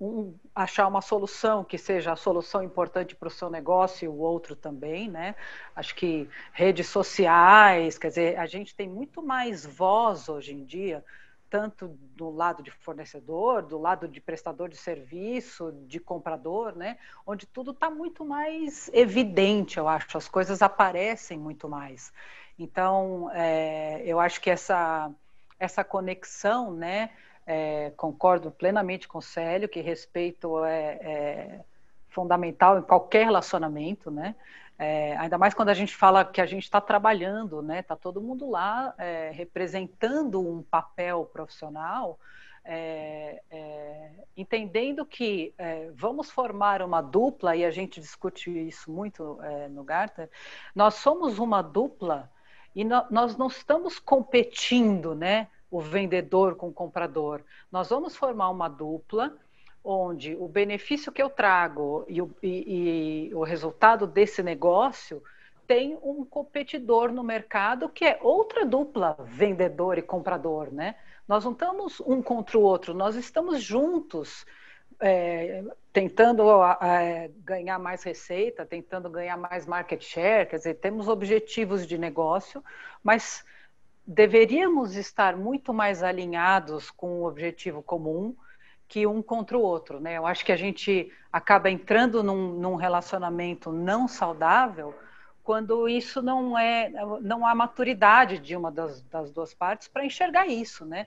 um, 0.00 0.32
achar 0.54 0.86
uma 0.86 1.02
solução 1.02 1.64
que 1.64 1.76
seja 1.76 2.12
a 2.12 2.16
solução 2.16 2.62
importante 2.62 3.16
para 3.16 3.26
o 3.26 3.32
seu 3.32 3.50
negócio 3.50 4.04
e 4.04 4.08
o 4.08 4.16
outro 4.16 4.54
também, 4.54 5.10
né? 5.10 5.34
Acho 5.74 5.96
que 5.96 6.28
redes 6.52 6.86
sociais, 6.86 7.98
quer 7.98 8.08
dizer, 8.10 8.38
a 8.38 8.46
gente 8.46 8.76
tem 8.76 8.88
muito 8.88 9.20
mais 9.20 9.66
voz 9.66 10.28
hoje 10.28 10.54
em 10.54 10.64
dia, 10.64 11.04
tanto 11.50 11.88
do 12.16 12.30
lado 12.30 12.62
de 12.62 12.70
fornecedor, 12.70 13.62
do 13.62 13.76
lado 13.76 14.06
de 14.06 14.20
prestador 14.20 14.68
de 14.68 14.76
serviço, 14.76 15.72
de 15.86 15.98
comprador, 15.98 16.76
né? 16.76 16.96
Onde 17.26 17.44
tudo 17.44 17.72
está 17.72 17.90
muito 17.90 18.24
mais 18.24 18.88
evidente, 18.94 19.76
eu 19.76 19.88
acho, 19.88 20.16
as 20.16 20.28
coisas 20.28 20.62
aparecem 20.62 21.36
muito 21.36 21.68
mais. 21.68 22.12
Então, 22.56 23.28
é, 23.34 24.00
eu 24.04 24.20
acho 24.20 24.40
que 24.40 24.48
essa 24.48 25.10
essa 25.58 25.84
conexão, 25.84 26.72
né? 26.72 27.10
É, 27.46 27.90
concordo 27.96 28.50
plenamente 28.50 29.08
com 29.08 29.18
o 29.18 29.22
Célio 29.22 29.68
que 29.68 29.80
respeito 29.80 30.64
é, 30.64 30.98
é 31.02 31.60
fundamental 32.08 32.78
em 32.78 32.82
qualquer 32.82 33.24
relacionamento, 33.24 34.10
né? 34.10 34.34
É, 34.82 35.14
ainda 35.18 35.36
mais 35.36 35.52
quando 35.52 35.68
a 35.68 35.74
gente 35.74 35.94
fala 35.94 36.24
que 36.24 36.40
a 36.40 36.46
gente 36.46 36.62
está 36.62 36.80
trabalhando, 36.80 37.60
né? 37.60 37.82
Tá 37.82 37.94
todo 37.94 38.18
mundo 38.18 38.48
lá 38.48 38.94
é, 38.96 39.30
representando 39.30 40.40
um 40.40 40.62
papel 40.62 41.28
profissional, 41.30 42.18
é, 42.64 43.42
é 43.50 44.10
entendendo 44.34 45.04
que 45.04 45.52
é, 45.58 45.90
vamos 45.94 46.30
formar 46.30 46.80
uma 46.80 47.02
dupla 47.02 47.54
e 47.54 47.62
a 47.62 47.70
gente 47.70 48.00
discute 48.00 48.50
isso 48.50 48.90
muito 48.90 49.38
é, 49.42 49.68
no 49.68 49.84
Gartner. 49.84 50.30
Nós 50.74 50.94
somos 50.94 51.38
uma 51.38 51.60
dupla 51.60 52.30
e 52.74 52.82
no, 52.82 53.04
nós 53.10 53.36
não 53.36 53.48
estamos 53.48 53.98
competindo, 53.98 55.14
né? 55.14 55.48
o 55.70 55.78
vendedor 55.78 56.56
com 56.56 56.68
o 56.68 56.72
comprador. 56.72 57.42
Nós 57.70 57.90
vamos 57.90 58.16
formar 58.16 58.48
uma 58.48 58.68
dupla 58.68 59.36
onde 59.82 60.36
o 60.36 60.46
benefício 60.46 61.10
que 61.10 61.22
eu 61.22 61.30
trago 61.30 62.04
e 62.08 62.20
o, 62.20 62.30
e, 62.42 63.28
e 63.30 63.34
o 63.34 63.42
resultado 63.42 64.06
desse 64.06 64.42
negócio 64.42 65.22
tem 65.66 65.96
um 66.02 66.24
competidor 66.24 67.12
no 67.12 67.22
mercado 67.22 67.88
que 67.88 68.04
é 68.04 68.18
outra 68.20 68.66
dupla, 68.66 69.16
vendedor 69.20 69.98
e 69.98 70.02
comprador, 70.02 70.72
né? 70.72 70.96
Nós 71.28 71.44
não 71.44 71.52
estamos 71.52 72.00
um 72.00 72.20
contra 72.20 72.58
o 72.58 72.62
outro, 72.62 72.92
nós 72.92 73.14
estamos 73.14 73.62
juntos, 73.62 74.44
é, 74.98 75.62
tentando 75.92 76.42
é, 76.82 77.30
ganhar 77.44 77.78
mais 77.78 78.02
receita, 78.02 78.66
tentando 78.66 79.08
ganhar 79.08 79.36
mais 79.36 79.64
market 79.64 80.02
share, 80.02 80.48
quer 80.48 80.56
dizer, 80.56 80.74
temos 80.74 81.08
objetivos 81.08 81.86
de 81.86 81.96
negócio, 81.96 82.64
mas 83.02 83.44
deveríamos 84.04 84.96
estar 84.96 85.36
muito 85.36 85.72
mais 85.72 86.02
alinhados 86.02 86.90
com 86.90 87.20
o 87.20 87.28
objetivo 87.28 87.80
comum 87.80 88.34
que 88.90 89.06
um 89.06 89.22
contra 89.22 89.56
o 89.56 89.62
outro, 89.62 90.00
né? 90.00 90.18
Eu 90.18 90.26
acho 90.26 90.44
que 90.44 90.52
a 90.52 90.56
gente 90.56 91.10
acaba 91.32 91.70
entrando 91.70 92.22
num, 92.22 92.54
num 92.54 92.74
relacionamento 92.74 93.72
não 93.72 94.06
saudável 94.06 94.92
quando 95.42 95.88
isso 95.88 96.20
não 96.20 96.58
é, 96.58 96.90
não 97.22 97.46
há 97.46 97.54
maturidade 97.54 98.38
de 98.38 98.54
uma 98.54 98.70
das, 98.70 99.00
das 99.02 99.30
duas 99.30 99.54
partes 99.54 99.88
para 99.88 100.04
enxergar 100.04 100.46
isso, 100.46 100.84
né? 100.84 101.06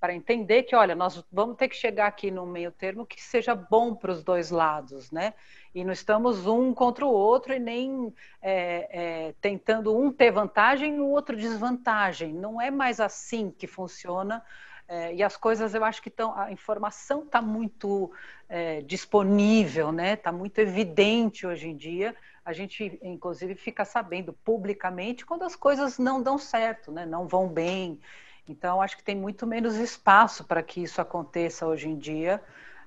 Para 0.00 0.14
entender 0.14 0.62
que, 0.62 0.74
olha, 0.74 0.94
nós 0.94 1.22
vamos 1.30 1.56
ter 1.56 1.68
que 1.68 1.76
chegar 1.76 2.06
aqui 2.06 2.30
no 2.30 2.46
meio 2.46 2.72
termo 2.72 3.04
que 3.04 3.20
seja 3.20 3.54
bom 3.54 3.94
para 3.94 4.12
os 4.12 4.24
dois 4.24 4.50
lados, 4.50 5.10
né? 5.10 5.34
e 5.74 5.84
não 5.84 5.92
estamos 5.92 6.46
um 6.46 6.74
contra 6.74 7.06
o 7.06 7.12
outro 7.12 7.54
e 7.54 7.58
nem 7.58 8.12
é, 8.42 8.88
é, 8.90 9.34
tentando 9.40 9.96
um 9.96 10.12
ter 10.12 10.32
vantagem 10.32 10.96
e 10.96 11.00
o 11.00 11.06
outro 11.06 11.36
desvantagem. 11.36 12.32
Não 12.32 12.60
é 12.60 12.70
mais 12.70 13.00
assim 13.00 13.50
que 13.56 13.66
funciona. 13.66 14.42
É, 14.90 15.14
e 15.14 15.22
as 15.22 15.36
coisas, 15.36 15.72
eu 15.74 15.84
acho 15.84 16.02
que 16.02 16.08
estão. 16.08 16.36
A 16.36 16.50
informação 16.50 17.22
está 17.22 17.40
muito 17.40 18.12
é, 18.48 18.82
disponível, 18.82 19.92
né? 19.92 20.14
Está 20.14 20.32
muito 20.32 20.58
evidente 20.58 21.46
hoje 21.46 21.68
em 21.68 21.76
dia. 21.76 22.14
A 22.44 22.52
gente, 22.52 22.98
inclusive, 23.00 23.54
fica 23.54 23.84
sabendo 23.84 24.32
publicamente 24.32 25.24
quando 25.24 25.44
as 25.44 25.54
coisas 25.54 25.98
não 25.98 26.20
dão 26.20 26.36
certo, 26.38 26.90
né? 26.90 27.06
Não 27.06 27.28
vão 27.28 27.48
bem. 27.48 28.00
Então, 28.48 28.82
acho 28.82 28.96
que 28.96 29.04
tem 29.04 29.14
muito 29.14 29.46
menos 29.46 29.76
espaço 29.76 30.44
para 30.44 30.62
que 30.62 30.82
isso 30.82 31.00
aconteça 31.00 31.66
hoje 31.66 31.88
em 31.88 31.96
dia 31.96 32.42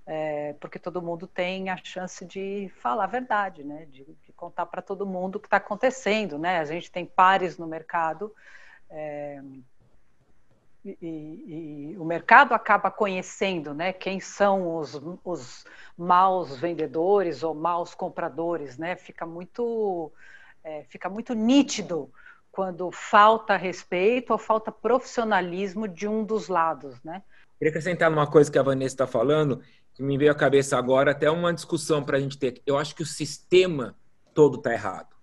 é, 0.05 0.53
porque 0.59 0.77
todo 0.77 1.01
mundo 1.01 1.25
tem 1.27 1.69
a 1.69 1.77
chance 1.77 2.25
de 2.25 2.69
falar 2.77 3.05
a 3.05 3.07
verdade, 3.07 3.63
né? 3.63 3.85
de, 3.85 4.03
de 4.03 4.33
contar 4.33 4.65
para 4.65 4.81
todo 4.81 5.05
mundo 5.05 5.37
o 5.37 5.39
que 5.39 5.47
está 5.47 5.57
acontecendo. 5.57 6.37
Né? 6.37 6.59
A 6.59 6.65
gente 6.65 6.91
tem 6.91 7.05
pares 7.05 7.57
no 7.57 7.67
mercado 7.67 8.33
é, 8.89 9.41
e, 10.85 11.93
e, 11.93 11.97
o 11.97 12.03
mercado 12.03 12.53
acaba 12.53 12.91
conhecendo 12.91 13.73
né, 13.73 13.93
quem 13.93 14.19
são 14.19 14.77
os, 14.77 15.01
os 15.23 15.65
maus 15.97 16.57
vendedores 16.57 17.41
ou 17.41 17.53
maus 17.53 17.95
compradores. 17.95 18.77
Né? 18.77 18.95
Fica, 18.95 19.25
muito, 19.25 20.11
é, 20.63 20.83
fica 20.89 21.09
muito 21.09 21.33
nítido 21.33 22.11
quando 22.51 22.91
falta 22.91 23.55
respeito 23.55 24.31
ou 24.31 24.37
falta 24.37 24.71
profissionalismo 24.71 25.87
de 25.87 26.07
um 26.07 26.23
dos 26.23 26.49
lados. 26.49 27.01
Né? 27.03 27.23
Queria 27.57 27.69
acrescentar 27.69 28.11
uma 28.11 28.27
coisa 28.27 28.51
que 28.51 28.59
a 28.59 28.63
Vanessa 28.63 28.93
está 28.93 29.07
falando, 29.07 29.61
que 29.93 30.03
me 30.03 30.17
veio 30.17 30.31
à 30.31 30.35
cabeça 30.35 30.77
agora, 30.77 31.11
até 31.11 31.31
uma 31.31 31.53
discussão 31.53 32.03
para 32.03 32.17
a 32.17 32.19
gente 32.19 32.37
ter. 32.37 32.61
Eu 32.65 32.77
acho 32.77 32.93
que 32.93 33.03
o 33.03 33.05
sistema 33.05 33.95
todo 34.33 34.57
está 34.57 34.73
errado. 34.73 35.15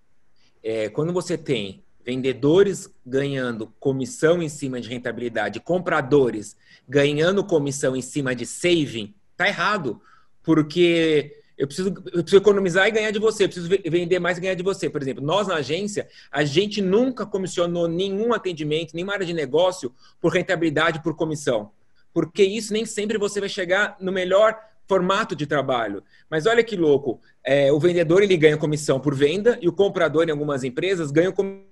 É, 0.63 0.89
quando 0.89 1.13
você 1.13 1.37
tem 1.37 1.83
vendedores 2.05 2.89
ganhando 3.05 3.67
comissão 3.79 4.41
em 4.41 4.49
cima 4.49 4.79
de 4.79 4.89
rentabilidade, 4.89 5.59
compradores 5.59 6.55
ganhando 6.87 7.43
comissão 7.43 7.95
em 7.95 8.01
cima 8.01 8.35
de 8.35 8.45
saving, 8.45 9.13
tá 9.37 9.47
errado. 9.47 10.01
Porque 10.43 11.43
eu 11.57 11.67
preciso, 11.67 11.89
eu 11.89 12.23
preciso 12.23 12.37
economizar 12.37 12.87
e 12.87 12.91
ganhar 12.91 13.11
de 13.11 13.19
você, 13.19 13.43
eu 13.43 13.47
preciso 13.47 13.69
vender 13.69 14.19
mais 14.19 14.37
e 14.37 14.41
ganhar 14.41 14.55
de 14.55 14.63
você. 14.63 14.89
Por 14.89 15.01
exemplo, 15.01 15.23
nós 15.23 15.47
na 15.47 15.55
agência, 15.55 16.07
a 16.31 16.43
gente 16.43 16.81
nunca 16.81 17.25
comissionou 17.25 17.87
nenhum 17.87 18.33
atendimento, 18.33 18.93
nenhuma 18.93 19.13
área 19.13 19.25
de 19.25 19.33
negócio 19.33 19.93
por 20.19 20.33
rentabilidade 20.33 21.01
por 21.03 21.15
comissão 21.15 21.71
porque 22.13 22.43
isso 22.43 22.73
nem 22.73 22.85
sempre 22.85 23.17
você 23.17 23.39
vai 23.39 23.49
chegar 23.49 23.95
no 23.99 24.11
melhor 24.11 24.57
formato 24.87 25.35
de 25.35 25.45
trabalho. 25.45 26.03
Mas 26.29 26.45
olha 26.45 26.63
que 26.63 26.75
louco, 26.75 27.21
é, 27.43 27.71
o 27.71 27.79
vendedor 27.79 28.21
ele 28.21 28.35
ganha 28.35 28.57
comissão 28.57 28.99
por 28.99 29.15
venda 29.15 29.57
e 29.61 29.67
o 29.67 29.73
comprador 29.73 30.27
em 30.27 30.31
algumas 30.31 30.63
empresas 30.63 31.11
ganha 31.11 31.31
comissão 31.31 31.70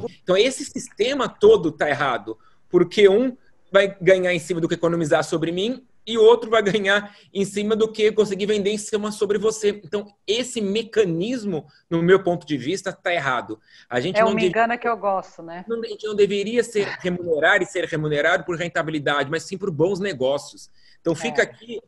por... 0.00 0.10
Então 0.22 0.36
esse 0.36 0.64
sistema 0.64 1.28
todo 1.28 1.70
está 1.70 1.88
errado, 1.88 2.38
porque 2.68 3.08
um 3.08 3.36
vai 3.72 3.96
ganhar 4.00 4.32
em 4.32 4.38
cima 4.38 4.60
do 4.60 4.68
que 4.68 4.74
economizar 4.74 5.24
sobre 5.24 5.50
mim 5.50 5.84
e 6.06 6.18
outro 6.18 6.50
vai 6.50 6.62
ganhar 6.62 7.16
em 7.32 7.44
cima 7.44 7.74
do 7.74 7.90
que 7.90 8.12
conseguir 8.12 8.46
vender 8.46 8.70
em 8.70 8.78
cima 8.78 9.10
sobre 9.10 9.38
você. 9.38 9.80
Então, 9.82 10.06
esse 10.26 10.60
mecanismo, 10.60 11.66
no 11.88 12.02
meu 12.02 12.22
ponto 12.22 12.46
de 12.46 12.58
vista, 12.58 12.90
está 12.90 13.12
errado. 13.12 13.58
A 13.88 14.00
gente 14.00 14.20
é 14.20 14.24
não 14.24 14.34
me 14.34 14.46
engana 14.46 14.76
que 14.76 14.86
eu 14.86 14.96
gosto, 14.96 15.42
né? 15.42 15.64
Não, 15.66 15.82
a 15.82 15.86
gente 15.86 16.06
não 16.06 16.14
deveria 16.14 16.62
ser 16.62 16.86
remunerar 17.00 17.62
e 17.62 17.66
ser 17.66 17.84
remunerado 17.84 18.44
por 18.44 18.56
rentabilidade, 18.56 19.30
mas 19.30 19.44
sim 19.44 19.56
por 19.56 19.70
bons 19.70 19.98
negócios. 19.98 20.70
Então, 21.00 21.14
fica 21.14 21.40
é. 21.40 21.44
aqui 21.44 21.80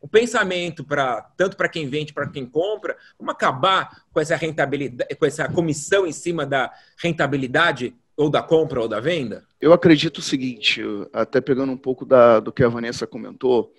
o 0.00 0.08
pensamento 0.08 0.84
para 0.84 1.22
tanto 1.36 1.56
para 1.56 1.68
quem 1.68 1.88
vende, 1.88 2.12
para 2.12 2.28
quem 2.28 2.46
compra, 2.46 2.96
vamos 3.18 3.34
acabar 3.34 4.02
com 4.12 4.20
essa 4.20 4.36
rentabilidade, 4.36 5.14
com 5.16 5.26
essa 5.26 5.48
comissão 5.48 6.06
em 6.06 6.12
cima 6.12 6.46
da 6.46 6.72
rentabilidade 6.98 7.94
ou 8.16 8.30
da 8.30 8.42
compra 8.42 8.80
ou 8.80 8.88
da 8.88 9.00
venda? 9.00 9.44
Eu 9.60 9.72
acredito 9.72 10.18
o 10.18 10.22
seguinte, 10.22 10.82
até 11.12 11.40
pegando 11.40 11.72
um 11.72 11.76
pouco 11.76 12.04
da, 12.04 12.40
do 12.40 12.52
que 12.52 12.62
a 12.62 12.68
Vanessa 12.68 13.06
comentou, 13.06 13.72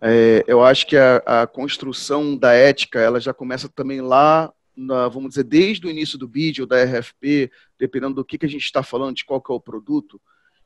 é, 0.00 0.44
eu 0.46 0.62
acho 0.62 0.86
que 0.86 0.96
a, 0.96 1.16
a, 1.26 1.46
construção 1.46 2.36
da 2.36 2.52
ética 2.52 3.00
ela 3.00 3.18
já 3.18 3.32
começa 3.32 3.68
também 3.68 4.00
lá, 4.00 4.52
na, 4.76 5.08
vamos 5.08 5.30
dizer, 5.30 5.44
desde 5.44 5.86
o 5.86 5.90
início 5.90 6.18
do 6.18 6.28
BID 6.28 6.60
ou 6.60 6.66
da 6.66 6.82
RFP, 6.84 7.50
dependendo 7.78 8.14
do 8.14 8.24
que, 8.24 8.36
que 8.36 8.46
a 8.46 8.48
gente 8.48 8.64
está 8.64 8.82
falando, 8.82 9.16
de 9.16 9.24
qual 9.24 9.40
que 9.40 9.50
é 9.50 9.54
o 9.54 9.60
produto, 9.60 10.20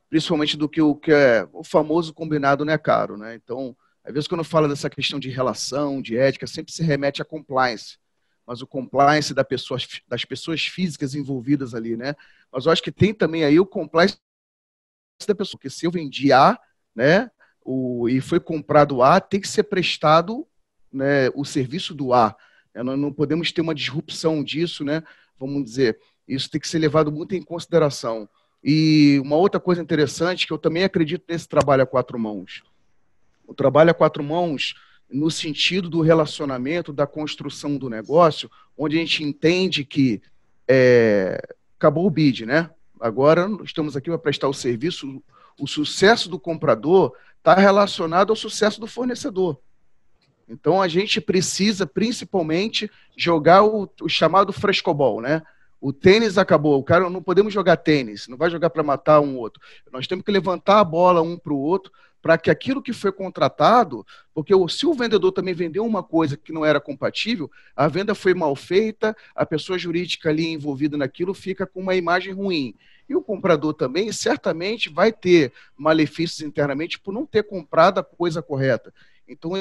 principalmente 0.09 0.57
do 0.57 0.67
que 0.67 0.81
o 0.81 0.93
que 0.93 1.11
é 1.11 1.47
o 1.53 1.63
famoso 1.63 2.13
combinado 2.13 2.65
não 2.65 2.73
é 2.73 2.77
caro, 2.77 3.15
né? 3.15 3.33
Então, 3.35 3.75
às 4.03 4.13
vezes 4.13 4.27
quando 4.27 4.43
fala 4.43 4.67
dessa 4.67 4.89
questão 4.89 5.19
de 5.19 5.29
relação, 5.29 6.01
de 6.01 6.17
ética, 6.17 6.47
sempre 6.47 6.73
se 6.73 6.83
remete 6.83 7.21
a 7.21 7.25
compliance, 7.25 7.97
mas 8.45 8.61
o 8.61 8.67
compliance 8.67 9.33
da 9.33 9.43
pessoa, 9.43 9.79
das 10.07 10.25
pessoas 10.25 10.65
físicas 10.65 11.13
envolvidas 11.13 11.73
ali, 11.75 11.95
né? 11.95 12.15
Mas 12.51 12.65
eu 12.65 12.71
acho 12.71 12.81
que 12.81 12.91
tem 12.91 13.13
também 13.13 13.43
aí 13.43 13.59
o 13.59 13.65
compliance 13.65 14.17
da 15.27 15.35
pessoa, 15.35 15.57
porque 15.57 15.69
se 15.69 15.85
eu 15.85 15.91
vendi 15.91 16.33
A, 16.33 16.59
né, 16.95 17.29
o, 17.63 18.09
e 18.09 18.19
foi 18.19 18.39
comprado 18.39 19.03
A, 19.03 19.19
tem 19.21 19.39
que 19.39 19.47
ser 19.47 19.63
prestado 19.63 20.47
né, 20.91 21.29
o 21.35 21.45
serviço 21.45 21.93
do 21.93 22.13
A. 22.13 22.35
É, 22.73 22.81
nós 22.81 22.97
não 22.97 23.13
podemos 23.13 23.51
ter 23.51 23.61
uma 23.61 23.75
disrupção 23.75 24.43
disso, 24.43 24.83
né? 24.83 25.03
Vamos 25.37 25.63
dizer, 25.63 25.99
isso 26.27 26.49
tem 26.49 26.59
que 26.59 26.67
ser 26.67 26.79
levado 26.79 27.11
muito 27.11 27.35
em 27.35 27.41
consideração. 27.41 28.27
E 28.63 29.19
uma 29.23 29.35
outra 29.35 29.59
coisa 29.59 29.81
interessante, 29.81 30.45
que 30.45 30.53
eu 30.53 30.57
também 30.57 30.83
acredito 30.83 31.25
nesse 31.27 31.47
trabalho 31.47 31.83
a 31.83 31.87
quatro 31.87 32.17
mãos. 32.17 32.63
O 33.51 33.53
trabalho 33.53 33.91
a 33.91 33.93
quatro 33.93 34.23
mãos, 34.23 34.75
no 35.11 35.29
sentido 35.29 35.89
do 35.89 35.99
relacionamento, 35.99 36.93
da 36.93 37.05
construção 37.05 37.75
do 37.77 37.89
negócio, 37.89 38.49
onde 38.77 38.95
a 38.95 38.99
gente 39.01 39.25
entende 39.25 39.83
que 39.83 40.21
é, 40.65 41.37
acabou 41.77 42.07
o 42.07 42.09
bid, 42.09 42.45
né? 42.45 42.69
Agora 42.97 43.49
estamos 43.65 43.97
aqui 43.97 44.09
para 44.09 44.17
prestar 44.17 44.47
o 44.47 44.53
serviço. 44.53 45.21
O 45.59 45.67
sucesso 45.67 46.29
do 46.29 46.39
comprador 46.39 47.11
está 47.39 47.53
relacionado 47.55 48.29
ao 48.29 48.37
sucesso 48.37 48.79
do 48.79 48.87
fornecedor. 48.87 49.59
Então 50.47 50.81
a 50.81 50.87
gente 50.87 51.19
precisa 51.19 51.85
principalmente 51.85 52.89
jogar 53.17 53.65
o, 53.65 53.89
o 54.01 54.07
chamado 54.07 54.53
frescobol, 54.53 55.19
né? 55.19 55.41
O 55.81 55.91
tênis 55.91 56.37
acabou, 56.37 56.79
o 56.79 56.83
cara 56.83 57.09
não 57.09 57.21
podemos 57.21 57.53
jogar 57.53 57.75
tênis, 57.75 58.29
não 58.29 58.37
vai 58.37 58.49
jogar 58.49 58.69
para 58.69 58.81
matar 58.81 59.19
um 59.19 59.37
outro. 59.37 59.61
Nós 59.91 60.07
temos 60.07 60.23
que 60.23 60.31
levantar 60.31 60.79
a 60.79 60.85
bola 60.85 61.21
um 61.21 61.37
para 61.37 61.51
o 61.51 61.59
outro 61.59 61.91
para 62.21 62.37
que 62.37 62.51
aquilo 62.51 62.81
que 62.81 62.93
foi 62.93 63.11
contratado, 63.11 64.05
porque 64.33 64.53
se 64.69 64.85
o 64.85 64.93
vendedor 64.93 65.31
também 65.31 65.53
vendeu 65.53 65.85
uma 65.85 66.03
coisa 66.03 66.37
que 66.37 66.53
não 66.53 66.63
era 66.63 66.79
compatível, 66.79 67.49
a 67.75 67.87
venda 67.87 68.13
foi 68.13 68.33
mal 68.33 68.55
feita, 68.55 69.15
a 69.35 69.45
pessoa 69.45 69.79
jurídica 69.79 70.29
ali 70.29 70.47
envolvida 70.47 70.97
naquilo 70.97 71.33
fica 71.33 71.65
com 71.65 71.79
uma 71.79 71.95
imagem 71.95 72.33
ruim. 72.33 72.75
E 73.09 73.15
o 73.15 73.21
comprador 73.21 73.73
também 73.73 74.11
certamente 74.11 74.89
vai 74.89 75.11
ter 75.11 75.51
malefícios 75.75 76.41
internamente 76.41 76.99
por 76.99 77.13
não 77.13 77.25
ter 77.25 77.43
comprado 77.43 77.99
a 77.99 78.03
coisa 78.03 78.41
correta. 78.41 78.93
Então, 79.27 79.51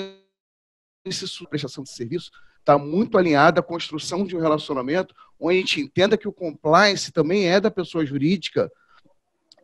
essa 1.05 1.27
prestação 1.49 1.83
de 1.83 1.91
serviço 1.91 2.31
está 2.59 2.79
muito 2.79 3.17
alinhada 3.17 3.61
à 3.61 3.63
construção 3.63 4.25
de 4.25 4.37
um 4.37 4.41
relacionamento 4.41 5.15
onde 5.39 5.57
a 5.57 5.61
gente 5.61 5.81
entenda 5.81 6.17
que 6.17 6.29
o 6.29 6.33
compliance 6.33 7.11
também 7.11 7.49
é 7.49 7.59
da 7.59 7.71
pessoa 7.71 8.05
jurídica, 8.05 8.71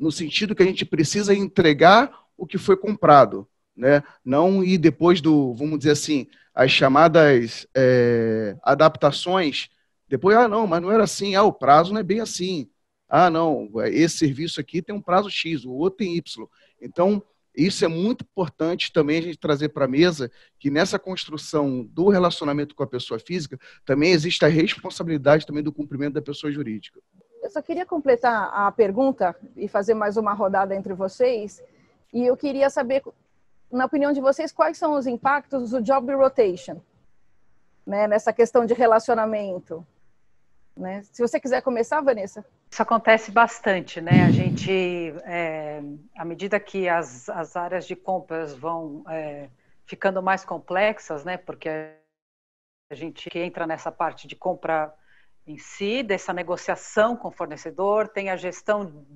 no 0.01 0.11
sentido 0.11 0.55
que 0.55 0.63
a 0.63 0.67
gente 0.67 0.85
precisa 0.85 1.35
entregar 1.35 2.26
o 2.37 2.47
que 2.47 2.59
foi 2.59 2.77
comprado, 2.77 3.49
né? 3.77 4.03
Não 4.25 4.63
ir 4.63 4.79
depois 4.79 5.21
do, 5.21 5.55
vamos 5.55 5.79
dizer 5.79 5.93
assim, 5.93 6.27
as 6.55 6.71
chamadas 6.71 7.67
é, 7.77 8.57
adaptações. 8.63 9.69
Depois, 10.09 10.37
ah, 10.37 10.49
não, 10.49 10.67
mas 10.67 10.81
não 10.81 10.91
era 10.91 11.05
assim. 11.05 11.35
Ah, 11.35 11.43
o 11.43 11.53
prazo 11.53 11.93
não 11.93 12.01
é 12.01 12.05
bem 12.05 12.21
assim. 12.21 12.69
Ah, 13.09 13.31
não, 13.31 13.69
esse 13.85 14.19
serviço 14.19 14.61
aqui 14.61 14.83
tem 14.83 14.95
um 14.95 15.01
prazo 15.01 15.31
X, 15.31 15.65
o 15.65 15.73
outro 15.73 15.99
tem 15.99 16.17
Y. 16.17 16.47
Então, 16.81 17.23
isso 17.57 17.85
é 17.85 17.89
muito 17.89 18.23
importante 18.23 18.93
também 18.93 19.19
a 19.19 19.23
gente 19.23 19.39
trazer 19.39 19.71
para 19.71 19.87
a 19.87 19.89
mesa 19.89 20.31
que 20.59 20.71
nessa 20.71 20.99
construção 20.99 21.85
do 21.85 22.09
relacionamento 22.09 22.75
com 22.75 22.83
a 22.83 22.87
pessoa 22.87 23.19
física 23.19 23.59
também 23.85 24.13
existe 24.13 24.45
a 24.45 24.49
responsabilidade 24.49 25.47
também 25.47 25.63
do 25.63 25.73
cumprimento 25.73 26.15
da 26.15 26.23
pessoa 26.23 26.53
jurídica. 26.53 27.01
Eu 27.43 27.51
só 27.51 27.63
queria 27.63 27.87
completar 27.87 28.51
a 28.53 28.71
pergunta 28.73 29.35
e 29.57 29.69
fazer 29.69 29.95
mais 29.95 30.17
uma 30.17 30.35
rodada 30.35 30.75
entre 30.75 30.93
vocês. 30.93 31.63
E 32.13 32.25
eu 32.25 32.37
queria 32.37 32.71
saber, 32.71 33.03
na 33.71 33.85
opinião 33.85 34.13
de 34.13 34.21
vocês, 34.21 34.53
quais 34.53 34.79
são 34.79 34.93
os 34.93 35.07
impactos 35.07 35.71
do 35.71 35.83
job 35.83 36.13
rotation 36.15 36.81
né, 37.87 38.09
nessa 38.09 38.33
questão 38.33 38.67
de 38.67 38.75
relacionamento. 38.75 39.87
Né? 40.77 41.03
Se 41.13 41.23
você 41.23 41.41
quiser 41.41 41.63
começar, 41.63 42.01
Vanessa. 42.01 42.45
Isso 42.71 42.83
acontece 42.83 43.31
bastante, 43.31 44.01
né? 44.01 44.25
A 44.27 44.31
gente, 44.31 45.15
é, 45.25 45.81
à 46.19 46.25
medida 46.25 46.61
que 46.61 46.89
as, 46.89 47.29
as 47.31 47.57
áreas 47.57 47.87
de 47.87 47.95
compras 47.97 48.53
vão 48.55 49.03
é, 49.09 49.49
ficando 49.87 50.23
mais 50.23 50.45
complexas, 50.45 51.25
né? 51.25 51.39
Porque 51.39 51.69
a 52.91 52.95
gente 52.95 53.31
que 53.31 53.39
entra 53.39 53.67
nessa 53.67 53.91
parte 53.91 54.27
de 54.27 54.37
compra 54.37 54.93
em 55.47 55.57
si, 55.57 56.03
dessa 56.03 56.33
negociação 56.33 57.17
com 57.17 57.29
o 57.29 57.33
fornecedor, 57.33 58.09
tem 58.09 58.29
a 58.29 58.37
gestão, 58.37 59.07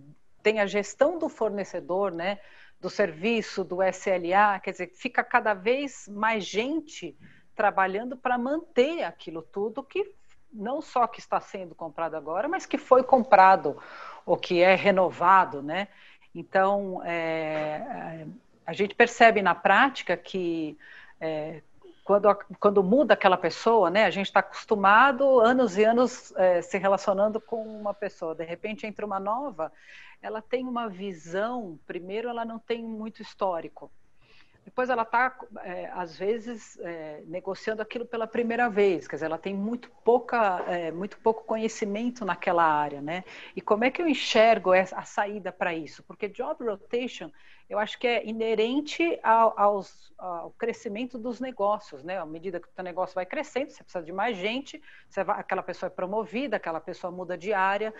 tem 0.42 0.61
a 0.61 0.66
gestão 0.66 1.18
do 1.18 1.29
fornecedor, 1.29 2.12
né? 2.12 2.38
Do 2.81 2.88
serviço, 2.88 3.62
do 3.62 3.83
SLA, 3.83 4.59
quer 4.61 4.71
dizer, 4.71 4.90
fica 4.95 5.23
cada 5.23 5.53
vez 5.53 6.09
mais 6.09 6.45
gente 6.45 7.16
trabalhando 7.55 8.16
para 8.16 8.38
manter 8.38 9.03
aquilo 9.05 9.43
tudo 9.43 9.83
que 9.83 10.14
não 10.53 10.81
só 10.81 11.07
que 11.07 11.21
está 11.21 11.40
sendo 11.40 11.75
comprado 11.75 12.16
agora, 12.16 12.49
mas 12.49 12.66
que 12.66 12.79
foi 12.79 13.03
comprado 13.03 13.81
ou 14.27 14.37
que 14.37 14.62
é 14.62 14.75
renovado, 14.75 15.62
né? 15.62 15.88
Então, 16.35 17.03
é, 17.05 18.27
a 18.66 18.73
gente 18.73 18.95
percebe 18.95 19.43
na 19.43 19.55
prática 19.55 20.16
que 20.16 20.77
é, 21.21 21.62
quando, 22.05 22.35
quando 22.59 22.83
muda 22.83 23.14
aquela 23.14 23.37
pessoa, 23.37 23.90
né? 23.90 24.05
A 24.05 24.11
gente 24.11 24.27
está 24.27 24.40
acostumado 24.40 25.38
anos 25.40 25.77
e 25.79 25.85
anos 25.85 26.35
é, 26.37 26.62
se 26.62 26.79
relacionando 26.79 27.40
com 27.40 27.62
uma 27.62 27.95
pessoa, 27.95 28.35
de 28.35 28.45
repente 28.45 28.87
entra 28.87 29.07
uma 29.07 29.21
nova, 29.21 29.73
ela 30.22 30.42
tem 30.42 30.66
uma 30.66 30.88
visão, 30.88 31.78
primeiro, 31.87 32.28
ela 32.28 32.44
não 32.44 32.59
tem 32.59 32.85
muito 32.85 33.22
histórico. 33.22 33.90
Depois 34.64 34.90
ela 34.90 35.02
está, 35.02 35.37
é, 35.64 35.90
às 35.94 36.16
vezes, 36.18 36.78
é, 36.80 37.22
negociando 37.26 37.80
aquilo 37.80 38.04
pela 38.04 38.26
primeira 38.26 38.68
vez, 38.68 39.09
quer 39.09 39.16
dizer, 39.16 39.26
ela 39.26 39.38
tem 39.38 39.54
muito, 39.54 39.90
pouca, 40.04 40.62
é, 40.68 40.92
muito 40.92 41.18
pouco 41.18 41.44
conhecimento 41.44 42.24
naquela 42.24 42.64
área, 42.64 43.00
né? 43.00 43.24
E 43.56 43.61
como 43.61 43.85
é 43.85 43.90
que 43.90 44.02
eu 44.02 44.09
enxergo 44.09 44.72
a 44.72 45.02
saída 45.04 45.50
para 45.50 45.74
isso? 45.74 46.02
Porque 46.02 46.28
job 46.28 46.62
rotation 46.64 47.33
eu 47.70 47.78
acho 47.78 47.96
que 48.00 48.06
é 48.09 48.26
inerente 48.26 49.16
ao, 49.22 49.54
aos, 49.56 50.12
ao 50.18 50.50
crescimento 50.50 51.16
dos 51.16 51.38
negócios, 51.38 52.02
né? 52.02 52.18
À 52.18 52.26
medida 52.26 52.59
que 52.59 52.66
o 52.76 52.83
negócio 52.83 53.14
vai 53.14 53.24
crescendo, 53.24 53.70
você 53.70 53.85
precisa 53.85 54.04
de 54.04 54.12
mais 54.12 54.37
gente, 54.37 54.83
vai, 55.24 55.38
aquela 55.38 55.62
pessoa 55.62 55.87
é 55.87 55.90
promovida, 55.90 56.56
aquela 56.56 56.80
pessoa 56.80 57.12
muda 57.12 57.38
de 57.38 57.52
área, 57.52 57.94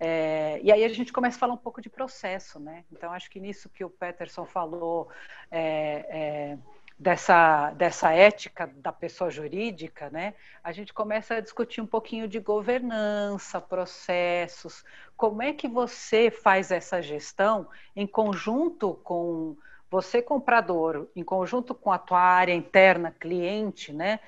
é, 0.00 0.58
e 0.60 0.72
aí 0.72 0.82
a 0.82 0.88
gente 0.88 1.12
começa 1.12 1.36
a 1.36 1.38
falar 1.38 1.54
um 1.54 1.58
pouco 1.58 1.80
de 1.80 1.88
processo, 1.88 2.58
né? 2.58 2.84
Então, 2.90 3.12
acho 3.12 3.30
que 3.30 3.38
nisso 3.38 3.68
que 3.68 3.84
o 3.84 3.90
Peterson 3.90 4.44
falou, 4.44 5.08
é, 5.52 6.04
é, 6.10 6.58
dessa, 7.02 7.72
dessa 7.72 8.12
ética 8.12 8.72
da 8.76 8.92
pessoa 8.92 9.28
jurídica, 9.28 10.08
né, 10.08 10.34
a 10.62 10.70
gente 10.70 10.94
começa 10.94 11.34
a 11.34 11.40
discutir 11.40 11.80
um 11.80 11.86
pouquinho 11.86 12.28
de 12.28 12.38
governança, 12.38 13.60
processos, 13.60 14.84
como 15.16 15.42
é 15.42 15.52
que 15.52 15.66
você 15.66 16.30
faz 16.30 16.70
essa 16.70 17.02
gestão 17.02 17.66
em 17.96 18.06
conjunto 18.06 18.94
com 19.02 19.56
você 19.90 20.22
comprador, 20.22 21.08
em 21.16 21.24
conjunto 21.24 21.74
com 21.74 21.90
a 21.90 21.98
tua 21.98 22.20
área 22.20 22.54
interna, 22.54 23.10
cliente, 23.18 23.92
né, 23.92 24.20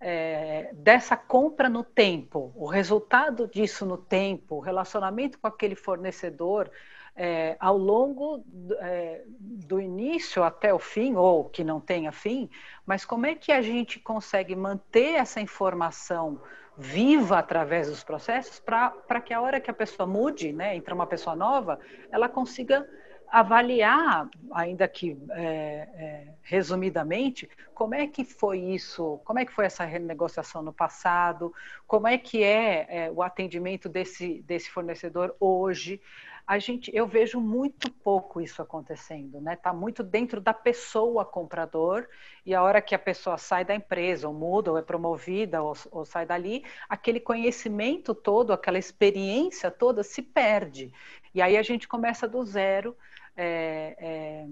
é, 0.00 0.70
dessa 0.74 1.16
compra 1.16 1.68
no 1.68 1.84
tempo, 1.84 2.52
o 2.56 2.66
resultado 2.66 3.46
disso 3.46 3.86
no 3.86 3.96
tempo, 3.96 4.56
o 4.56 4.60
relacionamento 4.60 5.38
com 5.38 5.46
aquele 5.46 5.76
fornecedor, 5.76 6.70
é, 7.16 7.56
ao 7.58 7.78
longo 7.78 8.44
é, 8.80 9.22
do 9.26 9.80
início 9.80 10.44
até 10.44 10.72
o 10.72 10.78
fim, 10.78 11.14
ou 11.14 11.44
que 11.48 11.64
não 11.64 11.80
tenha 11.80 12.12
fim, 12.12 12.50
mas 12.84 13.04
como 13.04 13.26
é 13.26 13.34
que 13.34 13.50
a 13.50 13.62
gente 13.62 13.98
consegue 13.98 14.54
manter 14.54 15.14
essa 15.14 15.40
informação 15.40 16.40
viva 16.76 17.38
através 17.38 17.88
dos 17.88 18.04
processos 18.04 18.60
para 18.60 19.20
que 19.20 19.32
a 19.32 19.40
hora 19.40 19.60
que 19.60 19.70
a 19.70 19.74
pessoa 19.74 20.06
mude, 20.06 20.52
né, 20.52 20.76
entra 20.76 20.94
uma 20.94 21.06
pessoa 21.06 21.34
nova, 21.34 21.80
ela 22.10 22.28
consiga 22.28 22.86
avaliar, 23.28 24.28
ainda 24.52 24.86
que 24.86 25.16
é, 25.30 25.42
é, 25.44 26.28
resumidamente, 26.42 27.48
como 27.74 27.94
é 27.94 28.06
que 28.06 28.24
foi 28.24 28.58
isso, 28.58 29.20
como 29.24 29.38
é 29.38 29.44
que 29.44 29.52
foi 29.52 29.66
essa 29.66 29.84
renegociação 29.84 30.62
no 30.62 30.72
passado, 30.72 31.52
como 31.86 32.06
é 32.06 32.16
que 32.16 32.42
é, 32.42 32.86
é 32.88 33.10
o 33.10 33.22
atendimento 33.22 33.88
desse, 33.88 34.42
desse 34.42 34.70
fornecedor 34.70 35.34
hoje. 35.40 36.00
A 36.46 36.60
gente, 36.60 36.94
eu 36.94 37.08
vejo 37.08 37.40
muito 37.40 37.90
pouco 37.90 38.40
isso 38.40 38.62
acontecendo, 38.62 39.40
né? 39.40 39.54
Está 39.54 39.72
muito 39.72 40.04
dentro 40.04 40.40
da 40.40 40.54
pessoa 40.54 41.24
comprador 41.24 42.06
e 42.44 42.54
a 42.54 42.62
hora 42.62 42.80
que 42.80 42.94
a 42.94 42.98
pessoa 43.00 43.36
sai 43.36 43.64
da 43.64 43.74
empresa, 43.74 44.28
ou 44.28 44.34
muda, 44.34 44.70
ou 44.70 44.78
é 44.78 44.82
promovida, 44.82 45.60
ou, 45.60 45.74
ou 45.90 46.04
sai 46.04 46.24
dali, 46.24 46.64
aquele 46.88 47.18
conhecimento 47.18 48.14
todo, 48.14 48.52
aquela 48.52 48.78
experiência 48.78 49.72
toda 49.72 50.04
se 50.04 50.22
perde. 50.22 50.92
E 51.34 51.42
aí 51.42 51.56
a 51.56 51.62
gente 51.62 51.88
começa 51.88 52.28
do 52.28 52.44
zero 52.44 52.96
é, 53.36 53.96
é, 53.98 54.46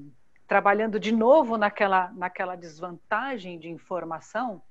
trabalhando 0.47 1.01
de 1.01 1.13
novo 1.13 1.57
naquela, 1.57 2.13
naquela 2.13 2.57
desvantagem 2.57 3.59
de 3.59 3.69
informação, 3.69 4.63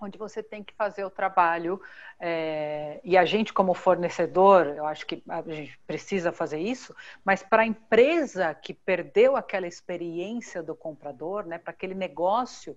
onde 0.00 0.16
você 0.16 0.42
tem 0.42 0.62
que 0.62 0.72
fazer 0.74 1.04
o 1.04 1.10
trabalho, 1.10 1.80
é, 2.20 3.00
e 3.02 3.16
a 3.16 3.24
gente, 3.24 3.52
como 3.52 3.74
fornecedor, 3.74 4.66
eu 4.66 4.86
acho 4.86 5.04
que 5.04 5.22
a 5.28 5.42
gente 5.42 5.76
precisa 5.86 6.30
fazer 6.30 6.60
isso, 6.60 6.94
mas 7.24 7.42
para 7.42 7.62
a 7.62 7.66
empresa 7.66 8.54
que 8.54 8.72
perdeu 8.72 9.36
aquela 9.36 9.66
experiência 9.66 10.62
do 10.62 10.74
comprador, 10.74 11.44
né, 11.46 11.58
para 11.58 11.72
aquele 11.72 11.94
negócio, 11.94 12.76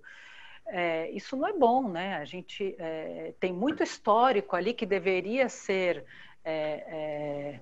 é, 0.65 1.11
isso 1.11 1.35
não 1.35 1.47
é 1.47 1.53
bom, 1.53 1.89
né? 1.89 2.17
A 2.17 2.25
gente 2.25 2.75
é, 2.79 3.33
tem 3.39 3.51
muito 3.51 3.83
histórico 3.83 4.55
ali 4.55 4.73
que 4.73 4.85
deveria 4.85 5.49
ser 5.49 6.05
é, 6.43 6.53
é, 6.53 7.59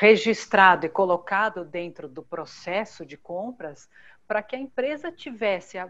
registrado 0.00 0.86
e 0.86 0.88
colocado 0.88 1.62
dentro 1.62 2.08
do 2.08 2.22
processo 2.22 3.04
de 3.04 3.18
compras 3.18 3.86
para 4.26 4.42
que 4.42 4.56
a 4.56 4.58
empresa 4.58 5.12
tivesse, 5.12 5.76
a, 5.76 5.86